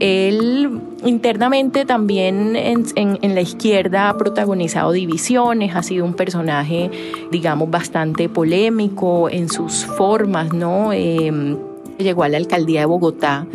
él 0.00 0.80
internamente 1.04 1.84
también 1.84 2.56
en, 2.56 3.34
la 3.34 3.40
izquierda 3.40 4.08
ha 4.08 4.16
protagonizado 4.16 4.92
divisiones, 4.92 5.74
ha 5.74 5.82
sido 5.82 6.04
un 6.04 6.14
personaje, 6.14 6.90
digamos, 7.30 7.70
bastante 7.70 8.28
polémico 8.28 9.28
en 9.30 9.48
sus 9.48 9.84
formas, 9.84 10.52
¿no? 10.52 10.92
Em, 10.92 11.56
llegó 11.98 12.24
a 12.24 12.28
la 12.28 12.36
alcaldía 12.36 12.80
de 12.80 12.86
Bogotá 12.86 13.46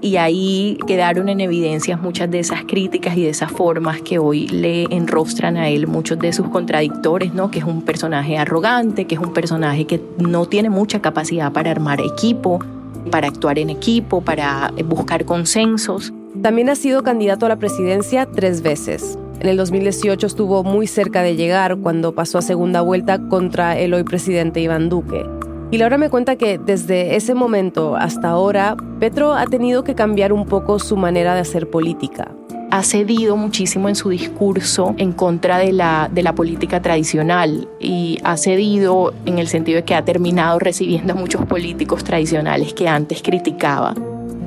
y 0.00 0.16
ahí 0.16 0.78
quedaron 0.86 1.28
en 1.28 1.40
evidencia 1.40 1.96
muchas 1.96 2.30
de 2.30 2.38
esas 2.38 2.64
críticas 2.64 3.16
y 3.16 3.22
de 3.22 3.30
esas 3.30 3.50
formas 3.50 4.00
que 4.00 4.18
hoy 4.18 4.46
le 4.46 4.84
enrostran 4.90 5.56
a 5.56 5.68
él 5.68 5.86
muchos 5.86 6.18
de 6.18 6.32
sus 6.32 6.48
contradictores, 6.48 7.34
¿no? 7.34 7.50
Que 7.50 7.58
es 7.60 7.64
un 7.64 7.82
personaje 7.82 8.38
arrogante, 8.38 9.06
que 9.06 9.16
es 9.16 9.20
un 9.20 9.32
personaje 9.32 9.86
que 9.86 10.00
no 10.18 10.46
tiene 10.46 10.70
mucha 10.70 11.00
capacidad 11.00 11.52
para 11.52 11.70
armar 11.70 12.00
equipo 12.00 12.60
para 13.10 13.28
actuar 13.28 13.58
en 13.58 13.70
equipo, 13.70 14.20
para 14.20 14.72
buscar 14.84 15.24
consensos. 15.24 16.12
También 16.42 16.68
ha 16.68 16.74
sido 16.74 17.02
candidato 17.02 17.46
a 17.46 17.48
la 17.48 17.56
presidencia 17.56 18.26
tres 18.26 18.62
veces. 18.62 19.18
En 19.40 19.48
el 19.48 19.56
2018 19.56 20.26
estuvo 20.26 20.64
muy 20.64 20.86
cerca 20.86 21.22
de 21.22 21.36
llegar 21.36 21.76
cuando 21.76 22.14
pasó 22.14 22.38
a 22.38 22.42
segunda 22.42 22.80
vuelta 22.80 23.18
contra 23.28 23.78
el 23.78 23.94
hoy 23.94 24.02
presidente 24.02 24.60
Iván 24.60 24.88
Duque. 24.88 25.24
Y 25.70 25.78
Laura 25.78 25.98
me 25.98 26.10
cuenta 26.10 26.36
que 26.36 26.58
desde 26.58 27.16
ese 27.16 27.34
momento 27.34 27.94
hasta 27.94 28.30
ahora, 28.30 28.76
Petro 28.98 29.34
ha 29.34 29.46
tenido 29.46 29.84
que 29.84 29.94
cambiar 29.94 30.32
un 30.32 30.46
poco 30.46 30.78
su 30.78 30.96
manera 30.96 31.34
de 31.34 31.40
hacer 31.40 31.68
política 31.68 32.32
ha 32.70 32.82
cedido 32.82 33.36
muchísimo 33.36 33.88
en 33.88 33.96
su 33.96 34.10
discurso 34.10 34.94
en 34.98 35.12
contra 35.12 35.58
de 35.58 35.72
la, 35.72 36.10
de 36.12 36.22
la 36.22 36.34
política 36.34 36.82
tradicional 36.82 37.68
y 37.80 38.18
ha 38.24 38.36
cedido 38.36 39.14
en 39.26 39.38
el 39.38 39.48
sentido 39.48 39.76
de 39.76 39.84
que 39.84 39.94
ha 39.94 40.04
terminado 40.04 40.58
recibiendo 40.58 41.12
a 41.12 41.16
muchos 41.18 41.46
políticos 41.46 42.04
tradicionales 42.04 42.74
que 42.74 42.88
antes 42.88 43.22
criticaba 43.22 43.94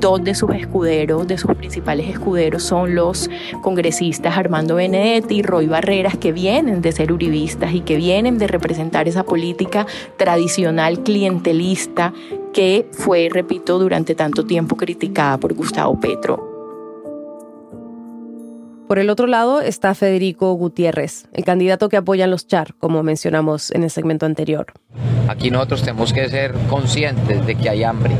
dos 0.02 0.22
de 0.24 0.34
sus 0.34 0.50
escuderos, 0.50 1.28
de 1.28 1.38
sus 1.38 1.54
principales 1.54 2.08
escuderos, 2.08 2.64
son 2.64 2.96
los 2.96 3.30
congresistas 3.62 4.36
Armando 4.36 4.74
Benedetti 4.74 5.36
y 5.36 5.42
Roy 5.42 5.68
Barreras, 5.68 6.18
que 6.18 6.32
vienen 6.32 6.82
de 6.82 6.90
ser 6.90 7.12
uribistas 7.12 7.72
y 7.72 7.82
que 7.82 7.96
vienen 7.96 8.36
de 8.36 8.48
representar 8.48 9.06
esa 9.06 9.22
política 9.22 9.86
tradicional 10.16 11.04
clientelista 11.04 12.12
que 12.52 12.88
fue, 12.90 13.28
repito, 13.32 13.78
durante 13.78 14.16
tanto 14.16 14.44
tiempo 14.44 14.76
criticada 14.76 15.38
por 15.38 15.54
Gustavo 15.54 15.98
Petro. 16.00 16.51
Por 18.92 18.98
el 18.98 19.08
otro 19.08 19.26
lado 19.26 19.62
está 19.62 19.94
Federico 19.94 20.52
Gutiérrez, 20.52 21.26
el 21.32 21.46
candidato 21.46 21.88
que 21.88 21.96
apoyan 21.96 22.30
los 22.30 22.46
Char, 22.46 22.74
como 22.74 23.02
mencionamos 23.02 23.70
en 23.70 23.84
el 23.84 23.90
segmento 23.90 24.26
anterior. 24.26 24.66
Aquí 25.28 25.50
nosotros 25.50 25.80
tenemos 25.80 26.12
que 26.12 26.28
ser 26.28 26.52
conscientes 26.68 27.46
de 27.46 27.54
que 27.54 27.70
hay 27.70 27.84
hambre, 27.84 28.14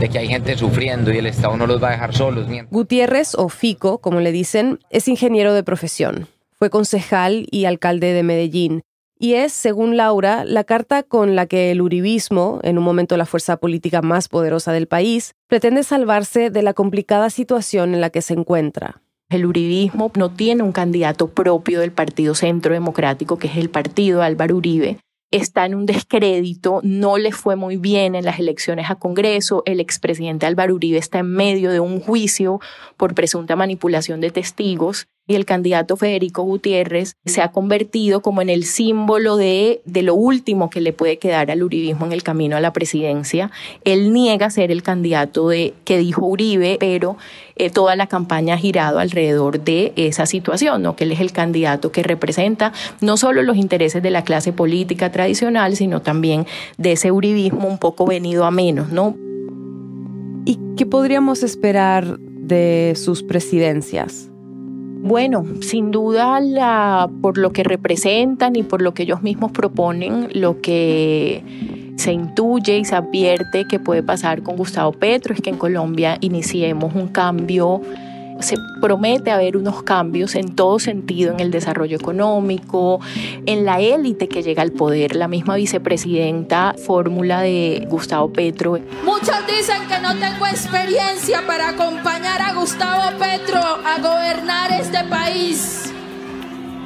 de 0.00 0.08
que 0.08 0.18
hay 0.18 0.28
gente 0.28 0.56
sufriendo 0.56 1.12
y 1.12 1.18
el 1.18 1.26
Estado 1.26 1.58
no 1.58 1.66
los 1.66 1.82
va 1.82 1.88
a 1.88 1.90
dejar 1.90 2.14
solos. 2.14 2.46
Gutiérrez, 2.70 3.34
o 3.34 3.50
Fico, 3.50 3.98
como 3.98 4.20
le 4.20 4.32
dicen, 4.32 4.78
es 4.88 5.08
ingeniero 5.08 5.52
de 5.52 5.62
profesión. 5.62 6.26
Fue 6.58 6.70
concejal 6.70 7.46
y 7.50 7.66
alcalde 7.66 8.14
de 8.14 8.22
Medellín. 8.22 8.80
Y 9.18 9.34
es, 9.34 9.52
según 9.52 9.98
Laura, 9.98 10.46
la 10.46 10.64
carta 10.64 11.02
con 11.02 11.36
la 11.36 11.44
que 11.44 11.70
el 11.70 11.82
uribismo, 11.82 12.60
en 12.62 12.78
un 12.78 12.84
momento 12.84 13.18
la 13.18 13.26
fuerza 13.26 13.58
política 13.58 14.00
más 14.00 14.28
poderosa 14.28 14.72
del 14.72 14.88
país, 14.88 15.34
pretende 15.48 15.82
salvarse 15.82 16.48
de 16.48 16.62
la 16.62 16.72
complicada 16.72 17.28
situación 17.28 17.92
en 17.92 18.00
la 18.00 18.08
que 18.08 18.22
se 18.22 18.32
encuentra. 18.32 19.03
El 19.34 19.46
uribismo 19.46 20.12
no 20.14 20.30
tiene 20.30 20.62
un 20.62 20.70
candidato 20.70 21.28
propio 21.28 21.80
del 21.80 21.90
Partido 21.90 22.36
Centro 22.36 22.72
Democrático, 22.72 23.36
que 23.36 23.48
es 23.48 23.56
el 23.56 23.68
partido 23.68 24.22
Álvaro 24.22 24.54
Uribe. 24.54 24.98
Está 25.32 25.66
en 25.66 25.74
un 25.74 25.86
descrédito, 25.86 26.78
no 26.84 27.18
le 27.18 27.32
fue 27.32 27.56
muy 27.56 27.76
bien 27.76 28.14
en 28.14 28.24
las 28.24 28.38
elecciones 28.38 28.90
a 28.90 28.94
Congreso. 28.94 29.64
El 29.66 29.80
expresidente 29.80 30.46
Álvaro 30.46 30.76
Uribe 30.76 30.98
está 30.98 31.18
en 31.18 31.32
medio 31.32 31.72
de 31.72 31.80
un 31.80 31.98
juicio 31.98 32.60
por 32.96 33.16
presunta 33.16 33.56
manipulación 33.56 34.20
de 34.20 34.30
testigos 34.30 35.08
y 35.26 35.36
el 35.36 35.46
candidato 35.46 35.96
Federico 35.96 36.42
Gutiérrez 36.42 37.16
se 37.24 37.40
ha 37.40 37.50
convertido 37.50 38.20
como 38.20 38.42
en 38.42 38.50
el 38.50 38.64
símbolo 38.64 39.36
de, 39.36 39.80
de 39.86 40.02
lo 40.02 40.14
último 40.14 40.68
que 40.68 40.82
le 40.82 40.92
puede 40.92 41.18
quedar 41.18 41.50
al 41.50 41.62
uribismo 41.62 42.04
en 42.04 42.12
el 42.12 42.22
camino 42.22 42.56
a 42.56 42.60
la 42.60 42.74
presidencia. 42.74 43.50
Él 43.84 44.12
niega 44.12 44.50
ser 44.50 44.70
el 44.70 44.82
candidato 44.82 45.48
de, 45.48 45.72
que 45.84 45.96
dijo 45.96 46.26
Uribe, 46.26 46.76
pero 46.78 47.16
eh, 47.56 47.70
toda 47.70 47.96
la 47.96 48.06
campaña 48.06 48.54
ha 48.54 48.58
girado 48.58 48.98
alrededor 48.98 49.60
de 49.60 49.94
esa 49.96 50.26
situación, 50.26 50.82
¿no? 50.82 50.94
que 50.94 51.04
él 51.04 51.12
es 51.12 51.20
el 51.20 51.32
candidato 51.32 51.90
que 51.90 52.02
representa 52.02 52.74
no 53.00 53.16
solo 53.16 53.42
los 53.42 53.56
intereses 53.56 54.02
de 54.02 54.10
la 54.10 54.24
clase 54.24 54.52
política 54.52 55.10
tradicional, 55.10 55.74
sino 55.74 56.02
también 56.02 56.46
de 56.76 56.92
ese 56.92 57.12
uribismo 57.12 57.66
un 57.66 57.78
poco 57.78 58.04
venido 58.04 58.44
a 58.44 58.50
menos. 58.50 58.90
¿no? 58.90 59.16
¿Y 60.44 60.58
qué 60.76 60.84
podríamos 60.84 61.42
esperar 61.42 62.18
de 62.18 62.92
sus 62.94 63.22
presidencias? 63.22 64.33
Bueno, 65.06 65.44
sin 65.60 65.90
duda 65.90 66.40
la, 66.40 67.10
por 67.20 67.36
lo 67.36 67.52
que 67.52 67.62
representan 67.62 68.56
y 68.56 68.62
por 68.62 68.80
lo 68.80 68.94
que 68.94 69.02
ellos 69.02 69.22
mismos 69.22 69.52
proponen, 69.52 70.30
lo 70.32 70.62
que 70.62 71.92
se 71.96 72.10
intuye 72.10 72.78
y 72.78 72.86
se 72.86 72.96
advierte 72.96 73.66
que 73.68 73.78
puede 73.78 74.02
pasar 74.02 74.42
con 74.42 74.56
Gustavo 74.56 74.92
Petro 74.92 75.34
es 75.34 75.42
que 75.42 75.50
en 75.50 75.58
Colombia 75.58 76.16
iniciemos 76.22 76.94
un 76.94 77.08
cambio 77.08 77.82
se 78.40 78.56
promete 78.80 79.30
haber 79.30 79.56
unos 79.56 79.82
cambios 79.82 80.34
en 80.34 80.54
todo 80.54 80.78
sentido, 80.78 81.32
en 81.32 81.40
el 81.40 81.50
desarrollo 81.50 81.96
económico, 81.96 83.00
en 83.46 83.64
la 83.64 83.80
élite 83.80 84.28
que 84.28 84.42
llega 84.42 84.62
al 84.62 84.72
poder. 84.72 85.16
La 85.16 85.28
misma 85.28 85.56
vicepresidenta 85.56 86.74
fórmula 86.84 87.40
de 87.40 87.86
Gustavo 87.88 88.32
Petro. 88.32 88.78
Muchos 89.04 89.36
dicen 89.46 89.86
que 89.88 89.98
no 90.00 90.16
tengo 90.16 90.46
experiencia 90.46 91.42
para 91.46 91.70
acompañar 91.70 92.40
a 92.42 92.54
Gustavo 92.54 93.18
Petro 93.18 93.60
a 93.60 93.98
gobernar 94.00 94.72
este 94.72 95.04
país. 95.04 95.92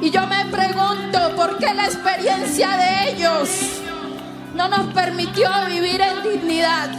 Y 0.01 0.11
yo 0.11 0.21
me 0.27 0.45
pregunto 0.45 1.35
por 1.35 1.57
qué 1.57 1.73
la 1.73 1.85
experiencia 1.85 2.69
de 2.77 3.11
ellos 3.11 3.81
no 4.55 4.69
nos 4.69 4.93
permitió 4.93 5.49
vivir 5.67 6.01
en 6.01 6.23
dignidad. 6.23 6.89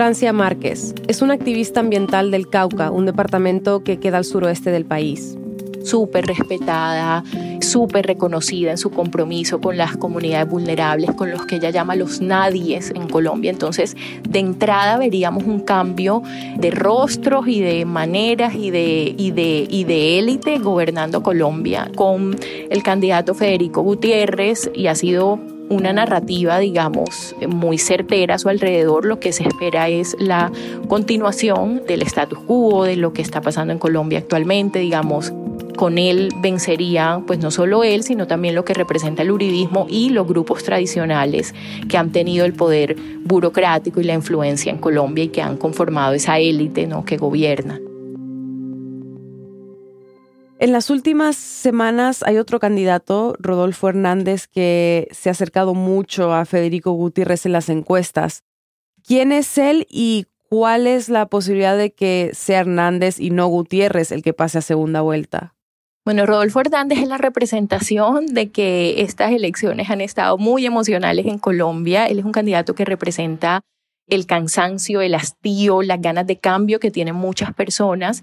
Francia 0.00 0.32
Márquez 0.32 0.94
es 1.08 1.20
una 1.20 1.34
activista 1.34 1.80
ambiental 1.80 2.30
del 2.30 2.48
Cauca, 2.48 2.90
un 2.90 3.04
departamento 3.04 3.84
que 3.84 3.98
queda 3.98 4.16
al 4.16 4.24
suroeste 4.24 4.70
del 4.70 4.86
país. 4.86 5.36
Súper 5.84 6.24
respetada, 6.24 7.22
súper 7.60 8.06
reconocida 8.06 8.70
en 8.70 8.78
su 8.78 8.92
compromiso 8.92 9.60
con 9.60 9.76
las 9.76 9.98
comunidades 9.98 10.48
vulnerables, 10.48 11.12
con 11.12 11.30
los 11.30 11.44
que 11.44 11.56
ella 11.56 11.68
llama 11.68 11.96
los 11.96 12.22
nadies 12.22 12.92
en 12.94 13.08
Colombia. 13.08 13.50
Entonces, 13.50 13.94
de 14.26 14.38
entrada 14.38 14.96
veríamos 14.96 15.44
un 15.44 15.60
cambio 15.60 16.22
de 16.56 16.70
rostros 16.70 17.46
y 17.46 17.60
de 17.60 17.84
maneras 17.84 18.54
y 18.54 18.70
de, 18.70 19.14
y 19.18 19.32
de, 19.32 19.66
y 19.68 19.84
de 19.84 20.18
élite 20.18 20.60
gobernando 20.60 21.22
Colombia 21.22 21.90
con 21.94 22.38
el 22.70 22.82
candidato 22.82 23.34
Federico 23.34 23.82
Gutiérrez 23.82 24.70
y 24.72 24.86
ha 24.86 24.94
sido 24.94 25.38
una 25.70 25.92
narrativa, 25.92 26.58
digamos, 26.58 27.34
muy 27.48 27.78
certera 27.78 28.34
a 28.34 28.38
su 28.38 28.48
alrededor, 28.48 29.06
lo 29.06 29.20
que 29.20 29.32
se 29.32 29.44
espera 29.44 29.88
es 29.88 30.16
la 30.18 30.52
continuación 30.88 31.82
del 31.86 32.02
status 32.02 32.40
quo, 32.40 32.84
de 32.84 32.96
lo 32.96 33.12
que 33.12 33.22
está 33.22 33.40
pasando 33.40 33.72
en 33.72 33.78
Colombia 33.78 34.18
actualmente, 34.18 34.80
digamos, 34.80 35.32
con 35.76 35.96
él 35.96 36.28
vencería, 36.42 37.22
pues 37.26 37.38
no 37.38 37.50
solo 37.50 37.84
él, 37.84 38.02
sino 38.02 38.26
también 38.26 38.54
lo 38.54 38.64
que 38.64 38.74
representa 38.74 39.22
el 39.22 39.30
uribismo 39.30 39.86
y 39.88 40.10
los 40.10 40.26
grupos 40.26 40.62
tradicionales 40.62 41.54
que 41.88 41.96
han 41.96 42.10
tenido 42.10 42.44
el 42.44 42.52
poder 42.52 42.96
burocrático 43.24 44.00
y 44.00 44.04
la 44.04 44.14
influencia 44.14 44.70
en 44.70 44.78
Colombia 44.78 45.24
y 45.24 45.28
que 45.28 45.40
han 45.40 45.56
conformado 45.56 46.12
esa 46.12 46.38
élite 46.38 46.86
¿no? 46.86 47.04
que 47.04 47.16
gobierna. 47.16 47.80
En 50.60 50.72
las 50.72 50.90
últimas 50.90 51.36
semanas 51.36 52.22
hay 52.22 52.36
otro 52.36 52.60
candidato, 52.60 53.34
Rodolfo 53.38 53.88
Hernández, 53.88 54.46
que 54.46 55.08
se 55.10 55.30
ha 55.30 55.32
acercado 55.32 55.72
mucho 55.72 56.34
a 56.34 56.44
Federico 56.44 56.92
Gutiérrez 56.92 57.46
en 57.46 57.52
las 57.52 57.70
encuestas. 57.70 58.44
¿Quién 59.02 59.32
es 59.32 59.56
él 59.56 59.86
y 59.88 60.26
cuál 60.50 60.86
es 60.86 61.08
la 61.08 61.24
posibilidad 61.24 61.78
de 61.78 61.92
que 61.94 62.32
sea 62.34 62.60
Hernández 62.60 63.18
y 63.18 63.30
no 63.30 63.46
Gutiérrez 63.46 64.12
el 64.12 64.22
que 64.22 64.34
pase 64.34 64.58
a 64.58 64.60
segunda 64.60 65.00
vuelta? 65.00 65.54
Bueno, 66.04 66.26
Rodolfo 66.26 66.60
Hernández 66.60 66.98
es 66.98 67.08
la 67.08 67.16
representación 67.16 68.26
de 68.26 68.50
que 68.50 69.00
estas 69.00 69.32
elecciones 69.32 69.88
han 69.88 70.02
estado 70.02 70.36
muy 70.36 70.66
emocionales 70.66 71.24
en 71.24 71.38
Colombia. 71.38 72.06
Él 72.06 72.18
es 72.18 72.26
un 72.26 72.32
candidato 72.32 72.74
que 72.74 72.84
representa 72.84 73.62
el 74.08 74.26
cansancio, 74.26 75.00
el 75.00 75.14
hastío, 75.14 75.80
las 75.80 76.02
ganas 76.02 76.26
de 76.26 76.36
cambio 76.36 76.80
que 76.80 76.90
tienen 76.90 77.14
muchas 77.14 77.54
personas 77.54 78.22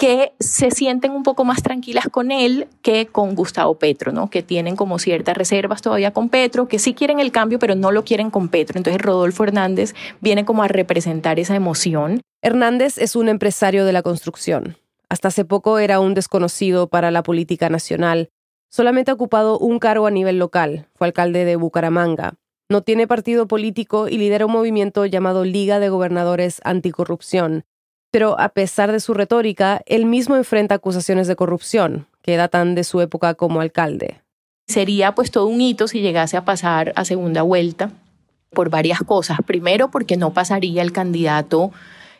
que 0.00 0.32
se 0.40 0.70
sienten 0.70 1.12
un 1.12 1.22
poco 1.22 1.44
más 1.44 1.62
tranquilas 1.62 2.08
con 2.10 2.30
él 2.30 2.68
que 2.80 3.04
con 3.04 3.34
Gustavo 3.34 3.78
Petro, 3.78 4.12
¿no? 4.12 4.30
Que 4.30 4.42
tienen 4.42 4.74
como 4.74 4.98
ciertas 4.98 5.36
reservas 5.36 5.82
todavía 5.82 6.10
con 6.10 6.30
Petro, 6.30 6.68
que 6.68 6.78
sí 6.78 6.94
quieren 6.94 7.20
el 7.20 7.32
cambio, 7.32 7.58
pero 7.58 7.74
no 7.74 7.92
lo 7.92 8.02
quieren 8.02 8.30
con 8.30 8.48
Petro. 8.48 8.78
Entonces 8.78 9.02
Rodolfo 9.02 9.44
Hernández 9.44 9.94
viene 10.22 10.46
como 10.46 10.62
a 10.62 10.68
representar 10.68 11.38
esa 11.38 11.54
emoción. 11.54 12.22
Hernández 12.40 12.96
es 12.96 13.14
un 13.14 13.28
empresario 13.28 13.84
de 13.84 13.92
la 13.92 14.00
construcción. 14.00 14.78
Hasta 15.10 15.28
hace 15.28 15.44
poco 15.44 15.78
era 15.78 16.00
un 16.00 16.14
desconocido 16.14 16.86
para 16.86 17.10
la 17.10 17.22
política 17.22 17.68
nacional. 17.68 18.30
Solamente 18.70 19.10
ha 19.10 19.14
ocupado 19.14 19.58
un 19.58 19.78
cargo 19.78 20.06
a 20.06 20.10
nivel 20.10 20.38
local. 20.38 20.86
Fue 20.94 21.08
alcalde 21.08 21.44
de 21.44 21.56
Bucaramanga. 21.56 22.36
No 22.70 22.80
tiene 22.80 23.06
partido 23.06 23.46
político 23.46 24.08
y 24.08 24.16
lidera 24.16 24.46
un 24.46 24.52
movimiento 24.52 25.04
llamado 25.04 25.44
Liga 25.44 25.78
de 25.78 25.90
Gobernadores 25.90 26.62
Anticorrupción 26.64 27.64
pero 28.10 28.38
a 28.38 28.50
pesar 28.50 28.92
de 28.92 29.00
su 29.00 29.14
retórica, 29.14 29.82
él 29.86 30.04
mismo 30.04 30.36
enfrenta 30.36 30.76
acusaciones 30.76 31.28
de 31.28 31.36
corrupción 31.36 32.06
que 32.22 32.36
datan 32.36 32.74
de 32.74 32.84
su 32.84 33.00
época 33.00 33.34
como 33.34 33.60
alcalde. 33.60 34.20
Sería 34.68 35.14
pues 35.14 35.30
todo 35.30 35.46
un 35.46 35.60
hito 35.60 35.88
si 35.88 36.00
llegase 36.00 36.36
a 36.36 36.44
pasar 36.44 36.92
a 36.96 37.04
segunda 37.04 37.42
vuelta 37.42 37.90
por 38.50 38.70
varias 38.70 39.00
cosas. 39.00 39.38
Primero, 39.46 39.90
porque 39.90 40.16
no 40.16 40.32
pasaría 40.32 40.82
el 40.82 40.92
candidato 40.92 41.72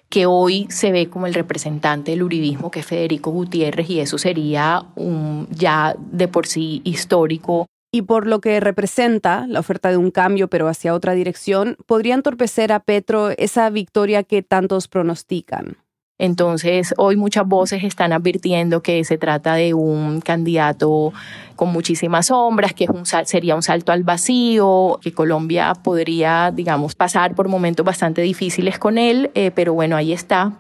que 0.09 0.27
hoy 0.27 0.67
se 0.71 0.91
ve 0.91 1.09
como 1.09 1.27
el 1.27 1.35
representante 1.35 2.11
del 2.11 2.25
uribismo, 2.25 2.71
que 2.71 2.81
es 2.81 2.87
Federico 2.87 3.31
Gutiérrez, 3.31 3.89
y 3.89 4.01
eso 4.01 4.19
sería 4.19 4.85
un 4.97 5.47
ya 5.51 5.95
de 5.99 6.27
por 6.27 6.49
sí 6.49 6.81
histórico 6.85 7.67
y 7.93 8.03
por 8.03 8.27
lo 8.27 8.41
que 8.41 8.61
representa 8.61 9.47
la 9.47 9.61
oferta 9.61 9.91
de 9.91 9.97
un 9.97 10.11
cambio 10.11 10.49
pero 10.49 10.69
hacia 10.69 10.95
otra 10.95 11.15
dirección, 11.15 11.77
podría 11.87 12.15
entorpecer 12.15 12.73
a 12.73 12.81
Petro 12.81 13.31
esa 13.31 13.69
victoria 13.71 14.23
que 14.23 14.43
tantos 14.43 14.89
pronostican. 14.89 15.77
Entonces, 16.19 16.93
hoy 16.99 17.17
muchas 17.17 17.47
voces 17.47 17.83
están 17.83 18.13
advirtiendo 18.13 18.83
que 18.83 19.03
se 19.05 19.17
trata 19.17 19.55
de 19.55 19.73
un 19.73 20.21
candidato 20.21 21.15
con 21.57 21.73
muchísimas 21.73 22.27
sombras, 22.27 22.75
que 22.75 22.85
es 22.85 22.91
un, 22.91 23.07
sería 23.07 23.57
un 23.57 23.63
salto 23.63 23.91
al 23.91 24.03
vacío, 24.03 24.99
que 25.01 25.13
Colombia 25.13 25.73
podría, 25.83 26.53
digamos, 26.55 26.95
pasar 26.95 27.35
por 27.35 27.49
momentos 27.49 27.87
bastante 27.87 28.21
difíciles 28.21 28.79
con 28.79 28.99
él, 28.99 29.31
eh, 29.35 29.51
pero 29.51 29.73
bueno, 29.73 29.97
ahí 29.97 30.13
está. 30.13 30.53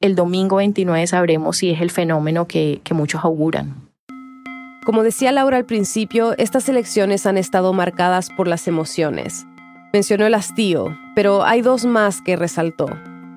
El 0.00 0.14
domingo 0.14 0.56
29 0.56 1.06
sabremos 1.06 1.56
si 1.56 1.70
es 1.70 1.80
el 1.80 1.90
fenómeno 1.90 2.46
que 2.46 2.82
muchos 2.92 3.24
auguran. 3.24 3.89
Como 4.84 5.02
decía 5.02 5.30
Laura 5.30 5.58
al 5.58 5.66
principio, 5.66 6.34
estas 6.38 6.68
elecciones 6.70 7.26
han 7.26 7.36
estado 7.36 7.74
marcadas 7.74 8.30
por 8.30 8.48
las 8.48 8.66
emociones. 8.66 9.46
Mencionó 9.92 10.24
el 10.24 10.32
hastío, 10.32 10.96
pero 11.14 11.44
hay 11.44 11.60
dos 11.60 11.84
más 11.84 12.22
que 12.22 12.34
resaltó. 12.34 12.88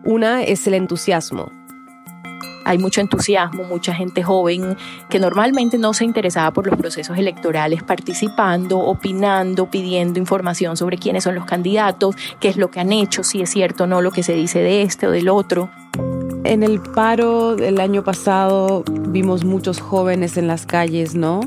Una 0.06 0.42
es 0.44 0.66
el 0.68 0.74
entusiasmo. 0.74 1.52
Hay 2.64 2.78
mucho 2.78 3.02
entusiasmo, 3.02 3.66
mucha 3.66 3.94
gente 3.94 4.24
joven 4.24 4.78
que 5.10 5.20
normalmente 5.20 5.78
no 5.78 5.94
se 5.94 6.06
interesaba 6.06 6.52
por 6.52 6.66
los 6.66 6.78
procesos 6.78 7.18
electorales, 7.18 7.84
participando, 7.84 8.80
opinando, 8.80 9.70
pidiendo 9.70 10.20
información 10.20 10.78
sobre 10.78 10.98
quiénes 10.98 11.26
son 11.26 11.36
los 11.36 11.46
candidatos, 11.46 12.16
qué 12.40 12.48
es 12.48 12.56
lo 12.56 12.72
que 12.72 12.80
han 12.80 12.94
hecho, 12.94 13.22
si 13.24 13.42
es 13.42 13.50
cierto 13.50 13.84
o 13.84 13.88
no 13.88 14.02
lo 14.02 14.12
que 14.12 14.24
se 14.24 14.34
dice 14.34 14.60
de 14.60 14.84
este 14.84 15.08
o 15.08 15.12
del 15.12 15.28
otro. 15.28 15.70
En 16.46 16.62
el 16.62 16.82
paro 16.82 17.56
del 17.56 17.80
año 17.80 18.04
pasado 18.04 18.84
vimos 18.88 19.46
muchos 19.46 19.80
jóvenes 19.80 20.36
en 20.36 20.48
las 20.48 20.66
calles, 20.66 21.16
¿no? 21.16 21.40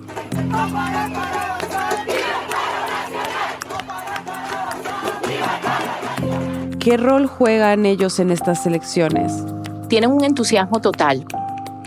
¿Qué 6.79 6.97
rol 6.97 7.27
juegan 7.27 7.85
ellos 7.85 8.19
en 8.21 8.31
estas 8.31 8.67
elecciones? 8.67 9.45
Tienen 9.89 10.11
un 10.11 10.25
entusiasmo 10.25 10.81
total 10.81 11.27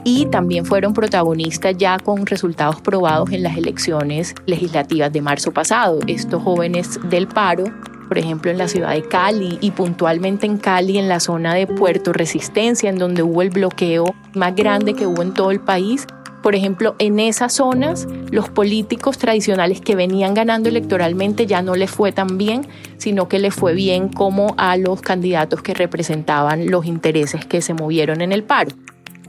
y 0.04 0.26
también 0.28 0.66
fueron 0.66 0.94
protagonistas 0.94 1.76
ya 1.78 1.98
con 2.00 2.26
resultados 2.26 2.80
probados 2.82 3.32
en 3.32 3.44
las 3.44 3.58
elecciones 3.58 4.36
legislativas 4.46 5.12
de 5.12 5.22
marzo 5.22 5.52
pasado. 5.52 6.00
Estos 6.08 6.44
jóvenes 6.44 7.00
del 7.10 7.28
paro 7.28 7.66
por 8.10 8.18
ejemplo 8.18 8.52
en 8.52 8.58
la 8.58 8.68
ciudad 8.68 8.92
de 8.92 9.04
Cali 9.04 9.60
y 9.62 9.72
puntualmente 9.72 10.48
en 10.48 10.58
Cali, 10.58 10.98
en 10.98 11.08
la 11.08 11.20
zona 11.20 11.54
de 11.54 11.68
Puerto 11.68 12.12
Resistencia, 12.12 12.90
en 12.90 12.98
donde 12.98 13.24
hubo 13.24 13.44
el 13.44 13.52
bloqueo 13.52 14.16
más 14.34 14.56
grande 14.56 14.96
que 14.96 15.08
hubo 15.08 15.22
en 15.22 15.34
todo 15.34 15.52
el 15.52 15.62
país. 15.62 16.08
Por 16.42 16.56
ejemplo, 16.56 16.96
en 17.00 17.20
esas 17.20 17.54
zonas, 17.54 18.08
los 18.32 18.50
políticos 18.50 19.18
tradicionales 19.18 19.80
que 19.82 19.96
venían 19.96 20.34
ganando 20.34 20.70
electoralmente 20.70 21.46
ya 21.46 21.62
no 21.62 21.76
les 21.76 21.92
fue 21.92 22.12
tan 22.12 22.38
bien, 22.38 22.68
sino 22.98 23.30
que 23.30 23.40
les 23.40 23.54
fue 23.54 23.74
bien 23.74 24.10
como 24.10 24.56
a 24.58 24.76
los 24.76 25.02
candidatos 25.02 25.62
que 25.62 25.74
representaban 25.74 26.72
los 26.72 26.86
intereses 26.86 27.46
que 27.46 27.62
se 27.62 27.74
movieron 27.74 28.22
en 28.22 28.32
el 28.32 28.44
paro. 28.44 28.72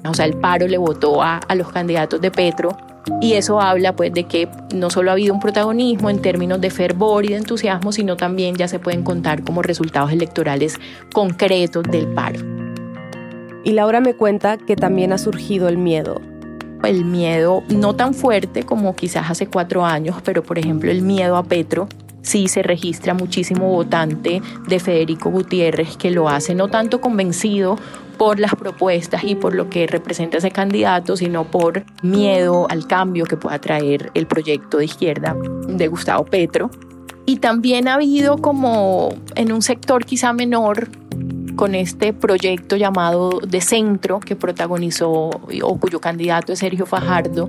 O 0.09 0.15
sea, 0.15 0.25
el 0.25 0.35
paro 0.35 0.67
le 0.67 0.79
votó 0.79 1.23
a, 1.23 1.37
a 1.37 1.55
los 1.55 1.71
candidatos 1.71 2.21
de 2.21 2.31
Petro 2.31 2.77
y 3.21 3.35
eso 3.35 3.61
habla 3.61 3.95
pues 3.95 4.13
de 4.13 4.25
que 4.25 4.49
no 4.75 4.91
solo 4.91 5.11
ha 5.11 5.13
habido 5.13 5.35
un 5.35 5.41
protagonismo 5.41 6.11
en 6.11 6.21
términos 6.21 6.61
de 6.61 6.71
fervor 6.71 7.25
y 7.25 7.29
de 7.29 7.37
entusiasmo, 7.37 7.93
sino 7.93 8.17
también 8.17 8.55
ya 8.57 8.69
se 8.69 8.79
pueden 8.79 9.03
contar 9.03 9.43
como 9.45 9.63
resultados 9.63 10.13
electorales 10.13 10.79
concretos 11.13 11.85
del 11.85 12.07
paro. 12.09 12.41
Y 13.63 13.73
Laura 13.73 14.01
me 14.01 14.15
cuenta 14.15 14.57
que 14.57 14.77
también 14.77 15.13
ha 15.13 15.19
surgido 15.19 15.69
el 15.69 15.77
miedo. 15.77 16.21
El 16.83 17.05
miedo 17.05 17.63
no 17.69 17.95
tan 17.95 18.15
fuerte 18.15 18.63
como 18.63 18.97
quizás 18.97 19.31
hace 19.31 19.47
cuatro 19.47 19.85
años, 19.85 20.17
pero 20.25 20.43
por 20.43 20.59
ejemplo 20.59 20.91
el 20.91 21.03
miedo 21.03 21.37
a 21.37 21.45
Petro, 21.45 21.89
sí 22.23 22.49
se 22.49 22.63
registra 22.63 23.13
muchísimo 23.13 23.69
votante 23.69 24.41
de 24.67 24.81
Federico 24.81 25.31
Gutiérrez 25.31 25.97
que 25.97 26.11
lo 26.11 26.29
hace 26.29 26.55
no 26.55 26.69
tanto 26.69 27.01
convencido 27.01 27.77
por 28.21 28.39
las 28.39 28.55
propuestas 28.55 29.25
y 29.25 29.35
por 29.35 29.55
lo 29.55 29.71
que 29.71 29.87
representa 29.87 30.37
ese 30.37 30.51
candidato, 30.51 31.17
sino 31.17 31.51
por 31.51 31.85
miedo 32.03 32.67
al 32.69 32.87
cambio 32.87 33.25
que 33.25 33.39
pueda 33.39 33.59
traer 33.59 34.11
el 34.13 34.27
proyecto 34.27 34.77
de 34.77 34.85
izquierda 34.85 35.35
de 35.67 35.89
Gustavo 35.89 36.27
Petro. 36.27 36.71
Y 37.25 37.39
también 37.39 37.89
ha 37.89 37.95
habido 37.95 38.37
como 38.37 39.09
en 39.37 39.53
un 39.53 39.63
sector 39.63 40.05
quizá 40.05 40.35
menor 40.35 40.91
con 41.57 41.75
este 41.75 42.13
proyecto 42.13 42.77
llamado 42.77 43.41
de 43.41 43.63
centro 43.63 44.21
que 44.21 44.37
protagonizó 44.37 45.11
o 45.11 45.79
cuyo 45.81 45.99
candidato 46.03 46.53
es 46.53 46.59
Sergio 46.59 46.85
Fajardo, 46.85 47.49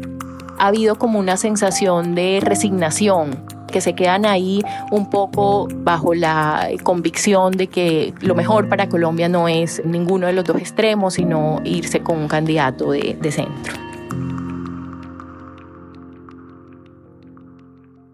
ha 0.58 0.68
habido 0.68 0.96
como 0.96 1.20
una 1.20 1.36
sensación 1.36 2.16
de 2.16 2.40
resignación 2.42 3.44
que 3.72 3.82
se 3.82 3.94
quedan 3.94 4.26
ahí 4.26 4.62
un 4.92 5.10
poco 5.10 5.68
bajo 5.74 6.14
la 6.14 6.70
convicción 6.84 7.54
de 7.54 7.68
que 7.68 8.14
lo 8.22 8.36
mejor 8.36 8.70
para 8.70 8.90
Colombia 8.90 9.30
no 9.30 9.48
es 9.48 9.82
ninguno 9.86 10.28
de 10.28 10.34
los 10.34 10.46
dos 10.46 10.58
extremos, 10.58 11.16
sino 11.16 11.62
irse 11.64 12.02
con 12.02 12.20
un 12.20 12.28
candidato 12.28 12.92
de, 12.92 13.18
de 13.20 13.32
centro. 13.32 13.74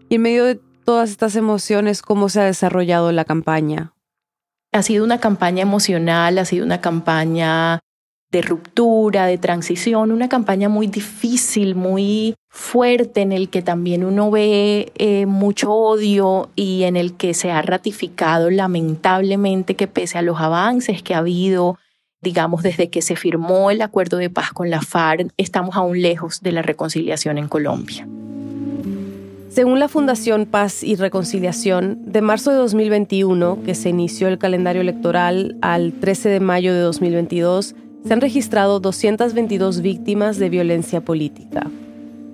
Y 0.08 0.14
en 0.14 0.22
medio 0.22 0.44
de 0.44 0.58
todas 0.84 1.10
estas 1.10 1.36
emociones, 1.36 2.00
¿cómo 2.00 2.30
se 2.30 2.40
ha 2.40 2.44
desarrollado 2.44 3.12
la 3.12 3.26
campaña? 3.26 3.92
Ha 4.72 4.82
sido 4.82 5.04
una 5.04 5.18
campaña 5.18 5.62
emocional, 5.62 6.38
ha 6.38 6.44
sido 6.46 6.64
una 6.64 6.80
campaña 6.80 7.80
de 8.30 8.42
ruptura, 8.42 9.26
de 9.26 9.38
transición, 9.38 10.12
una 10.12 10.28
campaña 10.28 10.68
muy 10.68 10.86
difícil, 10.86 11.74
muy 11.74 12.34
fuerte, 12.58 13.22
en 13.22 13.30
el 13.30 13.48
que 13.48 13.62
también 13.62 14.04
uno 14.04 14.30
ve 14.30 14.92
eh, 14.96 15.26
mucho 15.26 15.72
odio 15.72 16.50
y 16.56 16.82
en 16.82 16.96
el 16.96 17.14
que 17.14 17.32
se 17.32 17.52
ha 17.52 17.62
ratificado 17.62 18.50
lamentablemente 18.50 19.76
que 19.76 19.86
pese 19.86 20.18
a 20.18 20.22
los 20.22 20.40
avances 20.40 21.02
que 21.02 21.14
ha 21.14 21.18
habido, 21.18 21.78
digamos, 22.20 22.64
desde 22.64 22.90
que 22.90 23.00
se 23.00 23.14
firmó 23.14 23.70
el 23.70 23.80
acuerdo 23.80 24.16
de 24.16 24.28
paz 24.28 24.52
con 24.52 24.70
la 24.70 24.82
FARC, 24.82 25.32
estamos 25.36 25.76
aún 25.76 26.02
lejos 26.02 26.42
de 26.42 26.52
la 26.52 26.62
reconciliación 26.62 27.38
en 27.38 27.48
Colombia. 27.48 28.06
Según 29.48 29.78
la 29.78 29.88
Fundación 29.88 30.44
Paz 30.44 30.82
y 30.82 30.96
Reconciliación, 30.96 32.00
de 32.06 32.22
marzo 32.22 32.50
de 32.50 32.56
2021, 32.56 33.62
que 33.64 33.76
se 33.76 33.88
inició 33.88 34.26
el 34.28 34.36
calendario 34.36 34.82
electoral, 34.82 35.56
al 35.62 35.92
13 35.92 36.28
de 36.28 36.40
mayo 36.40 36.74
de 36.74 36.80
2022, 36.80 37.76
se 38.04 38.12
han 38.12 38.20
registrado 38.20 38.80
222 38.80 39.80
víctimas 39.80 40.38
de 40.38 40.48
violencia 40.48 41.00
política. 41.00 41.70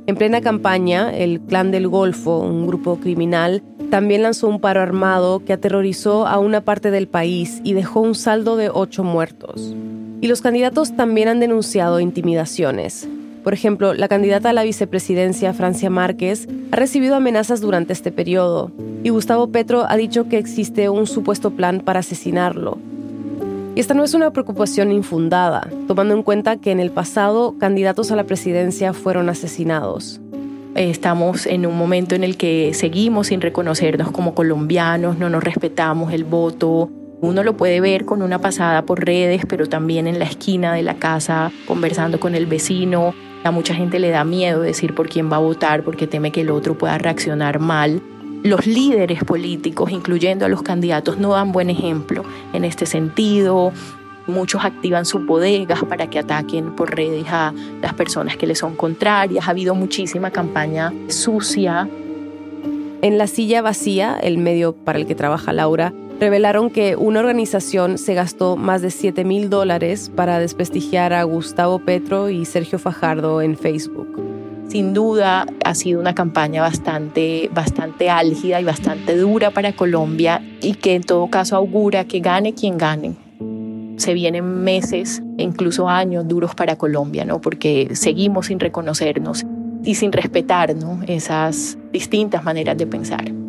En 0.06 0.16
plena 0.16 0.42
campaña, 0.42 1.16
el 1.16 1.40
Clan 1.40 1.70
del 1.70 1.88
Golfo, 1.88 2.38
un 2.38 2.66
grupo 2.66 2.96
criminal, 3.00 3.62
también 3.90 4.22
lanzó 4.22 4.48
un 4.48 4.60
paro 4.60 4.82
armado 4.82 5.42
que 5.42 5.54
aterrorizó 5.54 6.26
a 6.26 6.38
una 6.38 6.60
parte 6.60 6.90
del 6.90 7.08
país 7.08 7.62
y 7.64 7.72
dejó 7.72 8.00
un 8.00 8.14
saldo 8.14 8.56
de 8.56 8.68
ocho 8.68 9.02
muertos. 9.02 9.74
Y 10.20 10.28
los 10.28 10.42
candidatos 10.42 10.94
también 10.94 11.28
han 11.28 11.40
denunciado 11.40 12.00
intimidaciones. 12.00 13.08
Por 13.42 13.54
ejemplo, 13.54 13.94
la 13.94 14.08
candidata 14.08 14.50
a 14.50 14.52
la 14.52 14.62
vicepresidencia, 14.62 15.54
Francia 15.54 15.88
Márquez, 15.88 16.48
ha 16.70 16.76
recibido 16.76 17.16
amenazas 17.16 17.62
durante 17.62 17.94
este 17.94 18.12
periodo, 18.12 18.72
y 19.02 19.08
Gustavo 19.08 19.48
Petro 19.48 19.86
ha 19.88 19.96
dicho 19.96 20.28
que 20.28 20.36
existe 20.36 20.90
un 20.90 21.06
supuesto 21.06 21.50
plan 21.50 21.80
para 21.80 22.00
asesinarlo. 22.00 22.78
Y 23.76 23.80
esta 23.80 23.92
no 23.94 24.04
es 24.04 24.14
una 24.14 24.30
preocupación 24.32 24.92
infundada, 24.92 25.68
tomando 25.88 26.14
en 26.14 26.22
cuenta 26.22 26.58
que 26.58 26.70
en 26.70 26.78
el 26.78 26.92
pasado 26.92 27.56
candidatos 27.58 28.12
a 28.12 28.16
la 28.16 28.22
presidencia 28.22 28.92
fueron 28.92 29.28
asesinados. 29.28 30.20
Estamos 30.76 31.46
en 31.46 31.66
un 31.66 31.76
momento 31.76 32.14
en 32.14 32.22
el 32.22 32.36
que 32.36 32.72
seguimos 32.72 33.28
sin 33.28 33.40
reconocernos 33.40 34.12
como 34.12 34.34
colombianos, 34.34 35.18
no 35.18 35.28
nos 35.28 35.42
respetamos 35.42 36.12
el 36.12 36.22
voto. 36.22 36.88
Uno 37.20 37.42
lo 37.42 37.56
puede 37.56 37.80
ver 37.80 38.04
con 38.04 38.22
una 38.22 38.38
pasada 38.38 38.82
por 38.82 39.04
redes, 39.04 39.42
pero 39.48 39.68
también 39.68 40.06
en 40.06 40.20
la 40.20 40.26
esquina 40.26 40.72
de 40.72 40.82
la 40.82 40.94
casa, 40.94 41.50
conversando 41.66 42.20
con 42.20 42.36
el 42.36 42.46
vecino. 42.46 43.12
A 43.42 43.50
mucha 43.50 43.74
gente 43.74 43.98
le 43.98 44.10
da 44.10 44.24
miedo 44.24 44.60
decir 44.60 44.94
por 44.94 45.08
quién 45.08 45.32
va 45.32 45.36
a 45.36 45.40
votar 45.40 45.82
porque 45.82 46.06
teme 46.06 46.30
que 46.30 46.42
el 46.42 46.50
otro 46.50 46.78
pueda 46.78 46.96
reaccionar 46.98 47.58
mal 47.58 48.00
los 48.44 48.66
líderes 48.66 49.24
políticos, 49.24 49.90
incluyendo 49.90 50.44
a 50.44 50.48
los 50.48 50.62
candidatos, 50.62 51.18
no 51.18 51.30
dan 51.30 51.50
buen 51.50 51.70
ejemplo 51.70 52.24
en 52.52 52.64
este 52.64 52.84
sentido. 52.84 53.72
Muchos 54.26 54.64
activan 54.64 55.06
sus 55.06 55.26
bodegas 55.26 55.82
para 55.84 56.08
que 56.08 56.18
ataquen 56.18 56.76
por 56.76 56.94
redes 56.94 57.24
a 57.28 57.54
las 57.80 57.94
personas 57.94 58.36
que 58.36 58.46
les 58.46 58.58
son 58.58 58.76
contrarias. 58.76 59.48
Ha 59.48 59.50
habido 59.50 59.74
muchísima 59.74 60.30
campaña 60.30 60.92
sucia. 61.08 61.88
En 63.00 63.16
la 63.16 63.26
silla 63.26 63.62
vacía, 63.62 64.18
el 64.22 64.36
medio 64.36 64.74
para 64.74 64.98
el 64.98 65.06
que 65.06 65.14
trabaja 65.14 65.54
Laura, 65.54 65.94
revelaron 66.20 66.68
que 66.68 66.96
una 66.96 67.20
organización 67.20 67.96
se 67.96 68.12
gastó 68.12 68.56
más 68.56 68.82
de 68.82 68.90
7 68.90 69.24
mil 69.24 69.48
dólares 69.48 70.10
para 70.14 70.38
desprestigiar 70.38 71.14
a 71.14 71.22
Gustavo 71.22 71.78
Petro 71.78 72.28
y 72.28 72.44
Sergio 72.44 72.78
Fajardo 72.78 73.40
en 73.40 73.56
Facebook. 73.56 74.33
Sin 74.68 74.94
duda 74.94 75.46
ha 75.64 75.74
sido 75.74 76.00
una 76.00 76.14
campaña 76.14 76.62
bastante, 76.62 77.50
bastante 77.52 78.10
álgida 78.10 78.60
y 78.60 78.64
bastante 78.64 79.16
dura 79.16 79.50
para 79.50 79.72
Colombia 79.72 80.42
y 80.60 80.74
que 80.74 80.94
en 80.94 81.02
todo 81.02 81.28
caso 81.28 81.56
augura 81.56 82.04
que 82.04 82.20
gane 82.20 82.54
quien 82.54 82.78
gane. 82.78 83.14
Se 83.96 84.14
vienen 84.14 84.64
meses 84.64 85.22
incluso 85.38 85.88
años 85.88 86.26
duros 86.26 86.54
para 86.54 86.76
Colombia, 86.76 87.24
¿no? 87.24 87.40
porque 87.40 87.90
seguimos 87.94 88.46
sin 88.46 88.58
reconocernos 88.58 89.44
y 89.84 89.94
sin 89.94 90.12
respetar 90.12 90.74
esas 91.06 91.78
distintas 91.92 92.42
maneras 92.42 92.76
de 92.76 92.86
pensar. 92.86 93.43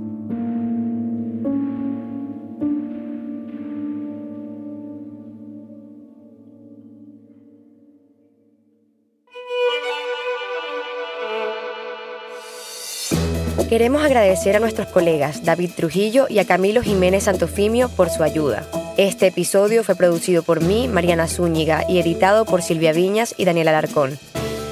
Queremos 13.75 14.05
agradecer 14.05 14.55
a 14.55 14.61
nuestros 14.61 14.87
colegas 14.87 15.43
David 15.43 15.71
Trujillo 15.75 16.27
y 16.29 16.39
a 16.39 16.45
Camilo 16.45 16.81
Jiménez 16.81 17.25
Santofimio 17.25 17.89
por 17.89 18.09
su 18.09 18.23
ayuda. 18.23 18.65
Este 18.95 19.27
episodio 19.27 19.83
fue 19.83 19.95
producido 19.95 20.43
por 20.43 20.61
mí, 20.61 20.87
Mariana 20.87 21.27
Zúñiga, 21.27 21.83
y 21.89 21.99
editado 21.99 22.45
por 22.45 22.61
Silvia 22.61 22.93
Viñas 22.93 23.35
y 23.37 23.43
Daniel 23.43 23.67
Alarcón. 23.67 24.17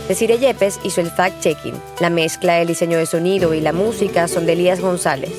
Desire 0.08 0.38
Yepes 0.38 0.80
hizo 0.86 1.02
el 1.02 1.12
fact-checking. 1.12 1.74
La 2.00 2.10
mezcla, 2.10 2.62
el 2.62 2.70
diseño 2.70 2.98
de 2.98 3.06
sonido 3.06 3.54
y 3.54 3.60
la 3.60 3.74
música 3.74 4.30
son 4.30 4.46
de 4.46 4.54
Elías 4.54 4.80
González. 4.80 5.34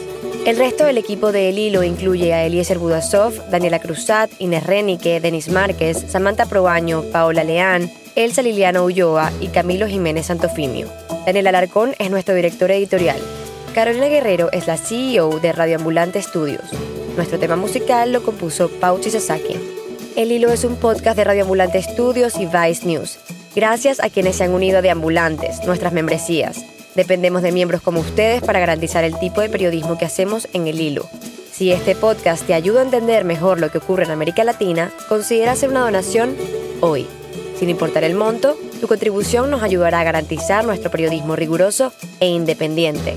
El 0.44 0.58
resto 0.58 0.84
del 0.84 0.98
equipo 0.98 1.32
de 1.32 1.48
El 1.48 1.58
Hilo 1.58 1.82
incluye 1.82 2.34
a 2.34 2.44
Eliezer 2.44 2.78
Budasov, 2.78 3.48
Daniela 3.48 3.78
Cruzat, 3.78 4.30
Inés 4.40 4.66
Renique, 4.66 5.20
Denis 5.20 5.48
Márquez, 5.48 6.04
Samantha 6.06 6.44
Proaño, 6.44 7.02
Paola 7.04 7.44
Leán, 7.44 7.90
Elsa 8.14 8.42
Liliana 8.42 8.82
Ulloa 8.82 9.32
y 9.40 9.46
Camilo 9.46 9.88
Jiménez 9.88 10.26
Santofimio. 10.26 10.86
Daniel 11.24 11.46
Alarcón 11.46 11.94
es 11.98 12.10
nuestro 12.10 12.34
director 12.34 12.70
editorial. 12.70 13.16
Carolina 13.74 14.06
Guerrero 14.06 14.50
es 14.52 14.68
la 14.68 14.76
CEO 14.76 15.40
de 15.40 15.50
Radioambulante 15.50 16.22
Studios. 16.22 16.62
Nuestro 17.16 17.40
tema 17.40 17.56
musical 17.56 18.12
lo 18.12 18.22
compuso 18.22 18.68
Pauchi 18.68 19.10
Sasaki. 19.10 19.56
El 20.14 20.30
Hilo 20.30 20.52
es 20.52 20.62
un 20.62 20.76
podcast 20.76 21.16
de 21.16 21.24
Radioambulante 21.24 21.82
Studios 21.82 22.38
y 22.38 22.46
Vice 22.46 22.86
News. 22.86 23.18
Gracias 23.56 23.98
a 23.98 24.10
quienes 24.10 24.36
se 24.36 24.44
han 24.44 24.54
unido 24.54 24.78
a 24.78 24.82
Deambulantes, 24.82 25.64
nuestras 25.66 25.92
membresías. 25.92 26.64
Dependemos 26.94 27.42
de 27.42 27.50
miembros 27.50 27.82
como 27.82 27.98
ustedes 27.98 28.44
para 28.44 28.60
garantizar 28.60 29.02
el 29.02 29.18
tipo 29.18 29.40
de 29.40 29.48
periodismo 29.48 29.98
que 29.98 30.04
hacemos 30.04 30.46
en 30.52 30.68
El 30.68 30.80
Hilo. 30.80 31.08
Si 31.50 31.72
este 31.72 31.96
podcast 31.96 32.46
te 32.46 32.54
ayuda 32.54 32.80
a 32.80 32.84
entender 32.84 33.24
mejor 33.24 33.58
lo 33.58 33.72
que 33.72 33.78
ocurre 33.78 34.04
en 34.04 34.12
América 34.12 34.44
Latina, 34.44 34.92
considera 35.08 35.50
hacer 35.50 35.68
una 35.68 35.80
donación 35.80 36.36
hoy. 36.80 37.08
Sin 37.58 37.70
importar 37.70 38.04
el 38.04 38.14
monto, 38.14 38.56
tu 38.80 38.86
contribución 38.86 39.50
nos 39.50 39.64
ayudará 39.64 39.98
a 39.98 40.04
garantizar 40.04 40.64
nuestro 40.64 40.92
periodismo 40.92 41.34
riguroso 41.34 41.92
e 42.20 42.28
independiente. 42.28 43.16